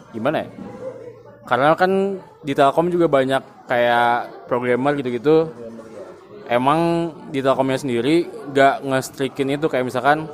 [0.09, 0.47] gimana ya?
[1.45, 5.45] Karena kan di Telkom juga banyak kayak programmer gitu-gitu.
[6.51, 10.27] Emang di Telkomnya sendiri gak nge-strikin itu kayak misalkan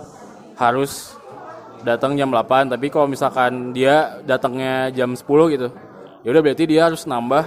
[0.57, 1.13] harus
[1.85, 5.21] datang jam 8 tapi kalau misalkan dia datangnya jam 10
[5.53, 5.69] gitu
[6.25, 7.45] ya udah berarti dia harus nambah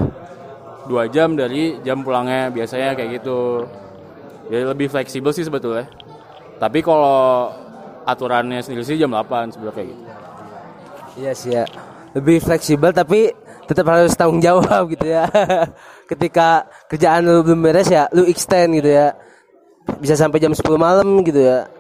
[0.87, 3.67] dua jam dari jam pulangnya biasanya kayak gitu
[4.47, 5.91] jadi lebih fleksibel sih sebetulnya
[6.63, 7.51] tapi kalau
[8.07, 10.03] aturannya sendiri sih jam 8 sebenarnya kayak gitu
[11.19, 11.65] Iya sih ya.
[12.15, 13.35] Lebih fleksibel tapi
[13.67, 15.27] tetap harus tanggung jawab gitu ya.
[16.11, 19.15] Ketika kerjaan lu belum beres ya lu extend gitu ya.
[20.03, 21.71] Bisa sampai jam 10 malam gitu ya.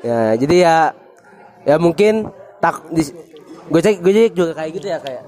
[0.00, 0.76] Ya, jadi ya
[1.68, 2.32] ya mungkin
[2.64, 3.04] tak di
[3.68, 5.22] Gojek Gojek juga kayak gitu ya kayak.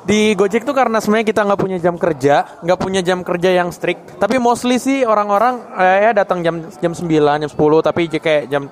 [0.00, 3.68] Di Gojek tuh karena sebenarnya kita nggak punya jam kerja, nggak punya jam kerja yang
[3.68, 4.16] strict.
[4.16, 7.04] Tapi mostly sih orang-orang eh, ya datang jam jam 9,
[7.44, 8.70] jam 10, tapi kayak jam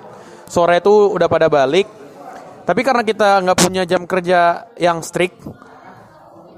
[0.49, 1.87] sore itu udah pada balik.
[2.65, 5.41] Tapi karena kita nggak punya jam kerja yang strict,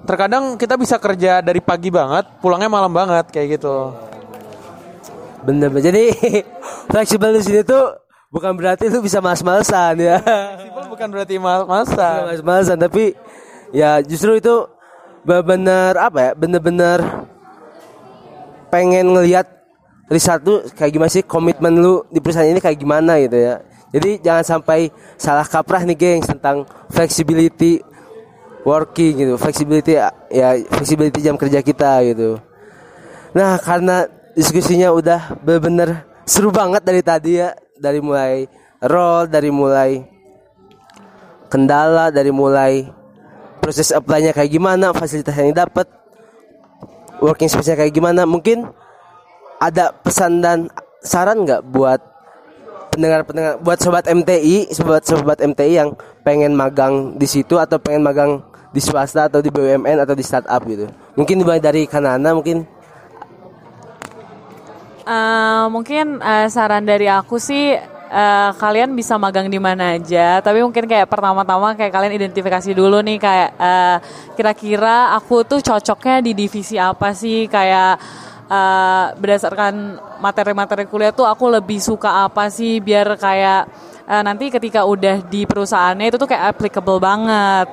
[0.05, 3.93] terkadang kita bisa kerja dari pagi banget, pulangnya malam banget kayak gitu.
[5.45, 5.85] Bener bener.
[5.93, 6.05] Jadi
[6.93, 7.97] fleksibel di sini tuh
[8.29, 10.19] bukan berarti lu bisa malas-malasan ya.
[10.61, 12.29] Simple bukan berarti mal masa.
[12.29, 13.17] Malas-malasan tapi
[13.73, 14.69] ya justru itu
[15.25, 16.31] benar-benar apa ya?
[16.37, 16.99] Bener-bener
[18.71, 19.49] pengen ngelihat
[20.11, 23.63] result tuh kayak gimana sih komitmen lu di perusahaan ini kayak gimana gitu ya.
[23.91, 26.63] Jadi jangan sampai salah kaprah nih gengs tentang
[26.95, 27.83] flexibility
[28.63, 32.37] working gitu, flexibility ya flexibility jam kerja kita gitu.
[33.33, 38.47] Nah, karena diskusinya udah bener-bener seru banget dari tadi ya, dari mulai
[38.83, 40.03] role, dari mulai
[41.51, 42.87] kendala, dari mulai
[43.61, 45.87] proses apply-nya kayak gimana, fasilitas yang didapat,
[47.23, 48.25] working space-nya kayak gimana.
[48.25, 48.67] Mungkin
[49.61, 50.73] ada pesan dan
[51.05, 52.01] saran nggak buat
[52.91, 55.95] pendengar-pendengar, buat sobat MTI, sobat sobat MTI yang
[56.27, 60.63] pengen magang di situ atau pengen magang di swasta atau di BUMN atau di startup
[60.67, 60.87] gitu.
[61.19, 62.81] Mungkin dari Kanana mungkin
[65.11, 70.39] Eh, mungkin eh, saran dari aku sih eh, kalian bisa magang di mana aja.
[70.39, 73.97] Tapi mungkin kayak pertama-tama kayak kalian identifikasi dulu nih kayak eh,
[74.39, 77.99] kira-kira aku tuh cocoknya di divisi apa sih kayak
[78.47, 83.67] eh, berdasarkan materi-materi kuliah tuh aku lebih suka apa sih biar kayak
[84.07, 87.67] eh, nanti ketika udah di perusahaannya itu tuh kayak applicable banget.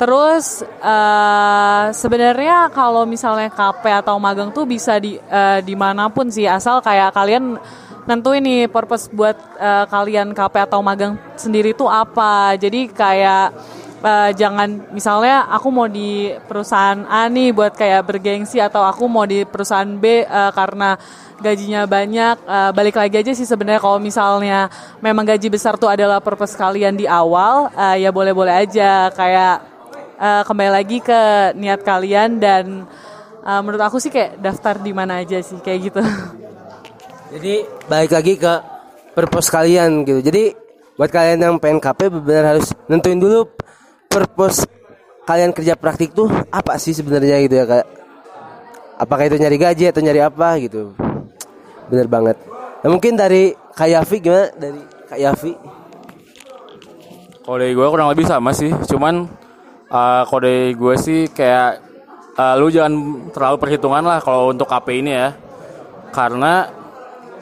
[0.00, 6.26] Terus eh sebenarnya kalau misalnya KP atau magang tuh bisa di eh, di mana pun
[6.32, 7.60] sih asal kayak kalian
[8.02, 12.56] nentuin nih purpose buat eh, kalian KP atau magang sendiri tuh apa.
[12.58, 13.54] Jadi kayak
[14.02, 19.24] eh, jangan misalnya aku mau di perusahaan A nih buat kayak bergengsi atau aku mau
[19.24, 20.98] di perusahaan B eh, karena
[21.42, 24.70] gajinya banyak eh, balik lagi aja sih sebenarnya kalau misalnya
[25.02, 29.71] memang gaji besar tuh adalah purpose kalian di awal eh, ya boleh-boleh aja kayak
[30.22, 32.86] eh, kembali lagi ke niat kalian dan
[33.42, 36.00] eh, menurut aku sih kayak daftar di mana aja sih kayak gitu.
[37.34, 37.54] Jadi
[37.90, 38.54] balik lagi ke
[39.18, 40.22] purpose kalian gitu.
[40.22, 40.54] Jadi
[40.94, 43.50] buat kalian yang pengen KP benar harus nentuin dulu
[44.06, 44.68] purpose
[45.26, 47.86] kalian kerja praktik tuh apa sih sebenarnya gitu ya kak.
[49.02, 50.94] Apakah itu nyari gaji atau nyari apa gitu.
[51.90, 52.36] Bener banget.
[52.82, 54.50] Nah, mungkin dari Kak Yafi gimana?
[54.58, 55.52] Dari Kak Yafi.
[57.42, 59.26] Kalau dari gue kurang lebih sama sih, cuman
[59.92, 61.84] uh, kalau dari gue sih kayak
[62.40, 65.36] uh, lu jangan terlalu perhitungan lah kalau untuk KP ini ya,
[66.10, 66.72] karena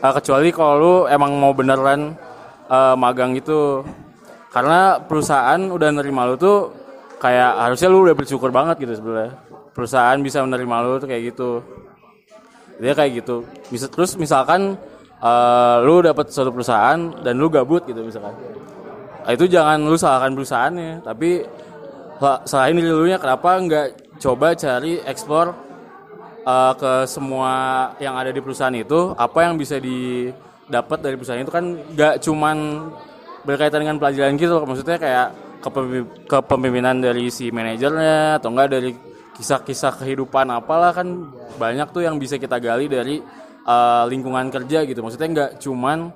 [0.03, 2.19] uh, kecuali kalau lu emang mau beneran
[2.67, 3.87] uh, magang gitu,
[4.51, 6.75] karena perusahaan udah nerima lu tuh
[7.23, 9.39] kayak harusnya lu udah bersyukur banget gitu sebenarnya,
[9.71, 11.51] perusahaan bisa menerima lu tuh kayak gitu,
[12.83, 14.75] dia kayak gitu, bisa terus misalkan
[15.23, 18.35] uh, lu dapet suatu perusahaan dan lu gabut gitu misalkan.
[19.21, 21.45] Itu jangan lu salahkan perusahaannya tapi
[22.45, 23.87] selain diri lu nya kenapa nggak
[24.21, 25.57] coba cari explore
[26.45, 27.53] uh, ke semua
[27.97, 29.17] yang ada di perusahaan itu?
[29.17, 31.49] Apa yang bisa didapat dari perusahaan itu?
[31.49, 32.57] Kan nggak cuman
[33.49, 35.33] berkaitan dengan pelajaran gitu maksudnya kayak
[35.65, 38.93] kepemi- kepemimpinan dari si manajernya atau enggak dari
[39.41, 43.17] kisah-kisah kehidupan apalah kan banyak tuh yang bisa kita gali dari
[43.65, 45.01] uh, lingkungan kerja gitu.
[45.01, 46.13] Maksudnya nggak cuman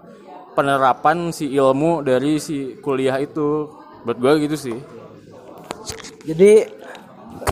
[0.53, 3.73] penerapan si ilmu dari si kuliah itu.
[4.05, 4.77] Buat gue gitu sih
[6.25, 6.65] Jadi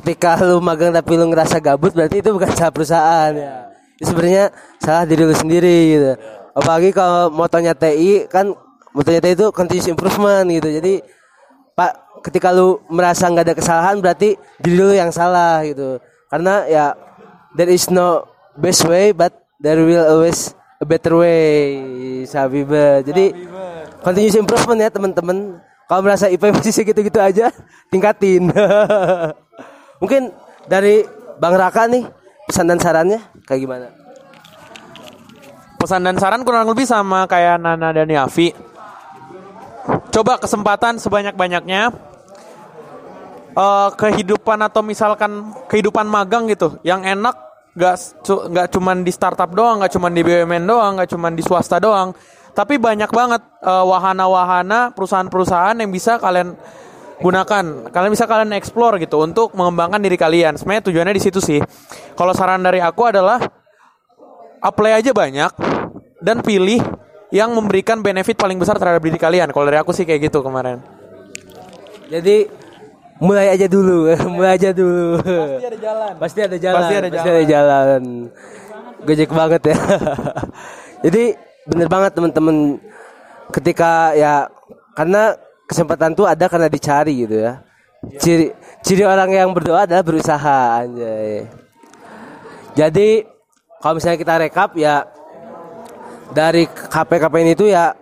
[0.00, 3.68] ketika lu magang tapi lu ngerasa gabut berarti itu bukan salah perusahaan ya.
[4.00, 4.44] Itu sebenarnya
[4.80, 6.10] salah diri lu sendiri gitu.
[6.56, 8.56] Apalagi kalau motonya TI kan
[8.96, 10.68] motonya TI itu continuous improvement gitu.
[10.72, 11.04] Jadi
[11.76, 16.00] Pak ketika lu merasa nggak ada kesalahan berarti diri lu yang salah gitu.
[16.32, 16.96] Karena ya
[17.52, 18.24] there is no
[18.56, 21.76] best way but there will always a better way.
[22.24, 23.04] Sabiba.
[23.04, 23.36] Jadi
[24.00, 25.60] continuous improvement ya teman-teman.
[25.92, 27.52] Kalau merasa IP masih segitu-gitu aja,
[27.92, 28.48] tingkatin.
[30.00, 30.32] Mungkin
[30.64, 31.04] dari
[31.36, 32.08] Bang Raka nih
[32.48, 33.92] pesan dan sarannya kayak gimana?
[35.76, 38.56] Pesan dan saran kurang lebih sama kayak Nana dan Yafi.
[40.08, 41.92] Coba kesempatan sebanyak-banyaknya.
[43.52, 47.36] Eh, kehidupan atau misalkan kehidupan magang gitu, yang enak
[48.24, 51.76] cu- nggak cuman di startup doang, nggak cuman di BUMN doang, nggak cuman di swasta
[51.76, 52.16] doang,
[52.52, 56.56] tapi banyak banget eh, wahana-wahana perusahaan-perusahaan yang bisa kalian
[57.22, 57.64] gunakan.
[57.88, 60.58] Kalian bisa kalian explore gitu untuk mengembangkan diri kalian.
[60.58, 61.62] Sebenarnya tujuannya di situ sih.
[62.18, 63.40] Kalau saran dari aku adalah
[64.60, 65.52] apply aja banyak
[66.20, 66.82] dan pilih
[67.32, 69.48] yang memberikan benefit paling besar terhadap diri kalian.
[69.54, 70.82] Kalau dari aku sih kayak gitu kemarin.
[72.12, 72.44] Jadi
[73.22, 75.16] mulai aja dulu, mulai aja dulu.
[75.22, 76.12] Pasti ada jalan.
[76.20, 76.76] Pasti ada jalan.
[76.76, 78.02] Pasti ada Pasti ada jalan.
[79.02, 79.76] Gojek banget ya.
[81.08, 81.24] Jadi
[81.68, 82.78] bener banget teman-teman
[83.52, 84.50] ketika ya
[84.98, 85.36] karena
[85.68, 87.62] kesempatan tuh ada karena dicari gitu ya.
[88.18, 88.50] Ciri
[88.82, 91.46] ciri orang yang berdoa adalah berusaha anjay.
[92.74, 93.22] Jadi
[93.78, 95.06] kalau misalnya kita rekap ya
[96.34, 97.94] dari KP-KP ini tuh ya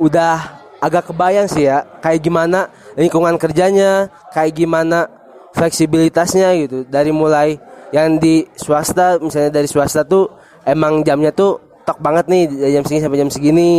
[0.00, 5.06] udah agak kebayang sih ya kayak gimana lingkungan kerjanya, kayak gimana
[5.54, 6.78] fleksibilitasnya gitu.
[6.88, 7.54] Dari mulai
[7.94, 10.26] yang di swasta misalnya dari swasta tuh
[10.66, 12.42] emang jamnya tuh tok banget nih
[12.74, 13.72] jam segini sampai jam segini.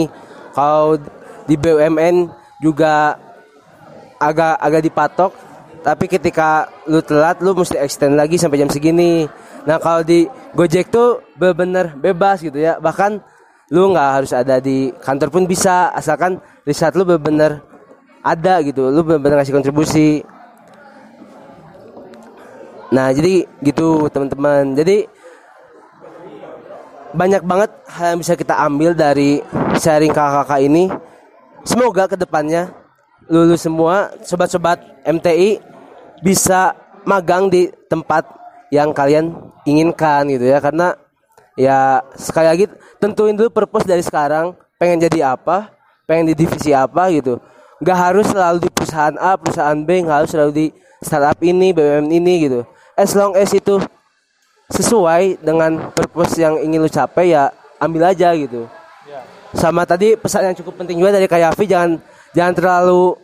[0.56, 0.98] Kalau
[1.46, 2.32] di BUMN
[2.64, 3.20] juga
[4.18, 5.32] agak agak dipatok
[5.86, 9.30] tapi ketika lu telat lu mesti extend lagi sampai jam segini.
[9.68, 12.80] Nah, kalau di Gojek tuh bener-bener bebas gitu ya.
[12.80, 13.20] Bahkan
[13.72, 17.60] lu nggak harus ada di kantor pun bisa asalkan riset lu bener-bener
[18.24, 20.24] ada gitu lu bener-bener ngasih kontribusi
[22.88, 25.12] nah jadi gitu teman-teman jadi
[27.18, 29.42] banyak banget hal yang bisa kita ambil dari
[29.82, 30.86] sharing kakak-kakak ini.
[31.66, 32.70] Semoga ke depannya
[33.26, 35.58] lulus semua sobat-sobat MTI
[36.22, 36.78] bisa
[37.10, 38.24] magang di tempat
[38.70, 39.34] yang kalian
[39.66, 40.62] inginkan gitu ya.
[40.62, 40.94] Karena
[41.58, 42.66] ya sekali lagi
[43.02, 45.74] tentuin dulu purpose dari sekarang pengen jadi apa
[46.06, 47.42] pengen di divisi apa gitu.
[47.82, 50.66] Nggak harus selalu di perusahaan A perusahaan B nggak harus selalu di
[51.02, 52.62] startup ini BUMN ini gitu.
[52.94, 53.82] As long as itu
[54.68, 58.68] sesuai dengan purpose yang ingin lu capai ya ambil aja gitu.
[59.56, 62.04] Sama tadi pesan yang cukup penting juga dari Kayafi jangan
[62.36, 63.16] jangan terlalu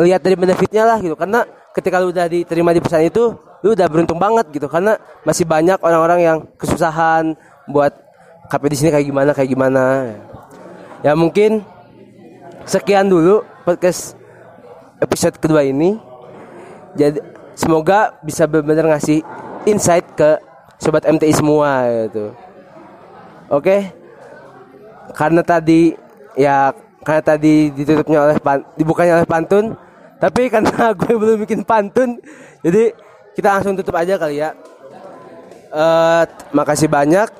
[0.00, 1.12] lihat dari benefitnya lah gitu.
[1.12, 1.44] Karena
[1.76, 4.66] ketika lu udah diterima di perusahaan itu lu udah beruntung banget gitu.
[4.66, 4.96] Karena
[5.28, 7.36] masih banyak orang-orang yang kesusahan
[7.68, 7.92] buat
[8.48, 9.84] KP di sini kayak gimana kayak gimana.
[11.04, 11.60] Ya mungkin
[12.64, 14.16] sekian dulu podcast
[15.04, 16.00] episode kedua ini.
[16.96, 17.20] Jadi
[17.52, 19.20] semoga bisa benar-benar ngasih
[19.68, 20.40] insight ke
[20.82, 22.34] sobat MTI semua gitu.
[23.46, 23.94] Oke?
[25.14, 25.94] Karena tadi
[26.34, 26.74] ya
[27.06, 29.78] karena tadi ditutupnya oleh pan, dibukanya oleh pantun
[30.18, 32.18] tapi karena gue belum bikin pantun
[32.66, 32.94] jadi
[33.38, 34.50] kita langsung tutup aja kali ya.
[35.72, 37.32] Eh, makasih banyak.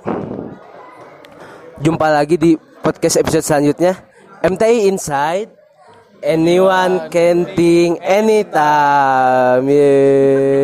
[1.84, 3.92] Jumpa lagi di podcast episode selanjutnya.
[4.40, 5.52] MTI Inside
[6.24, 10.62] anyone can think anytime yeah.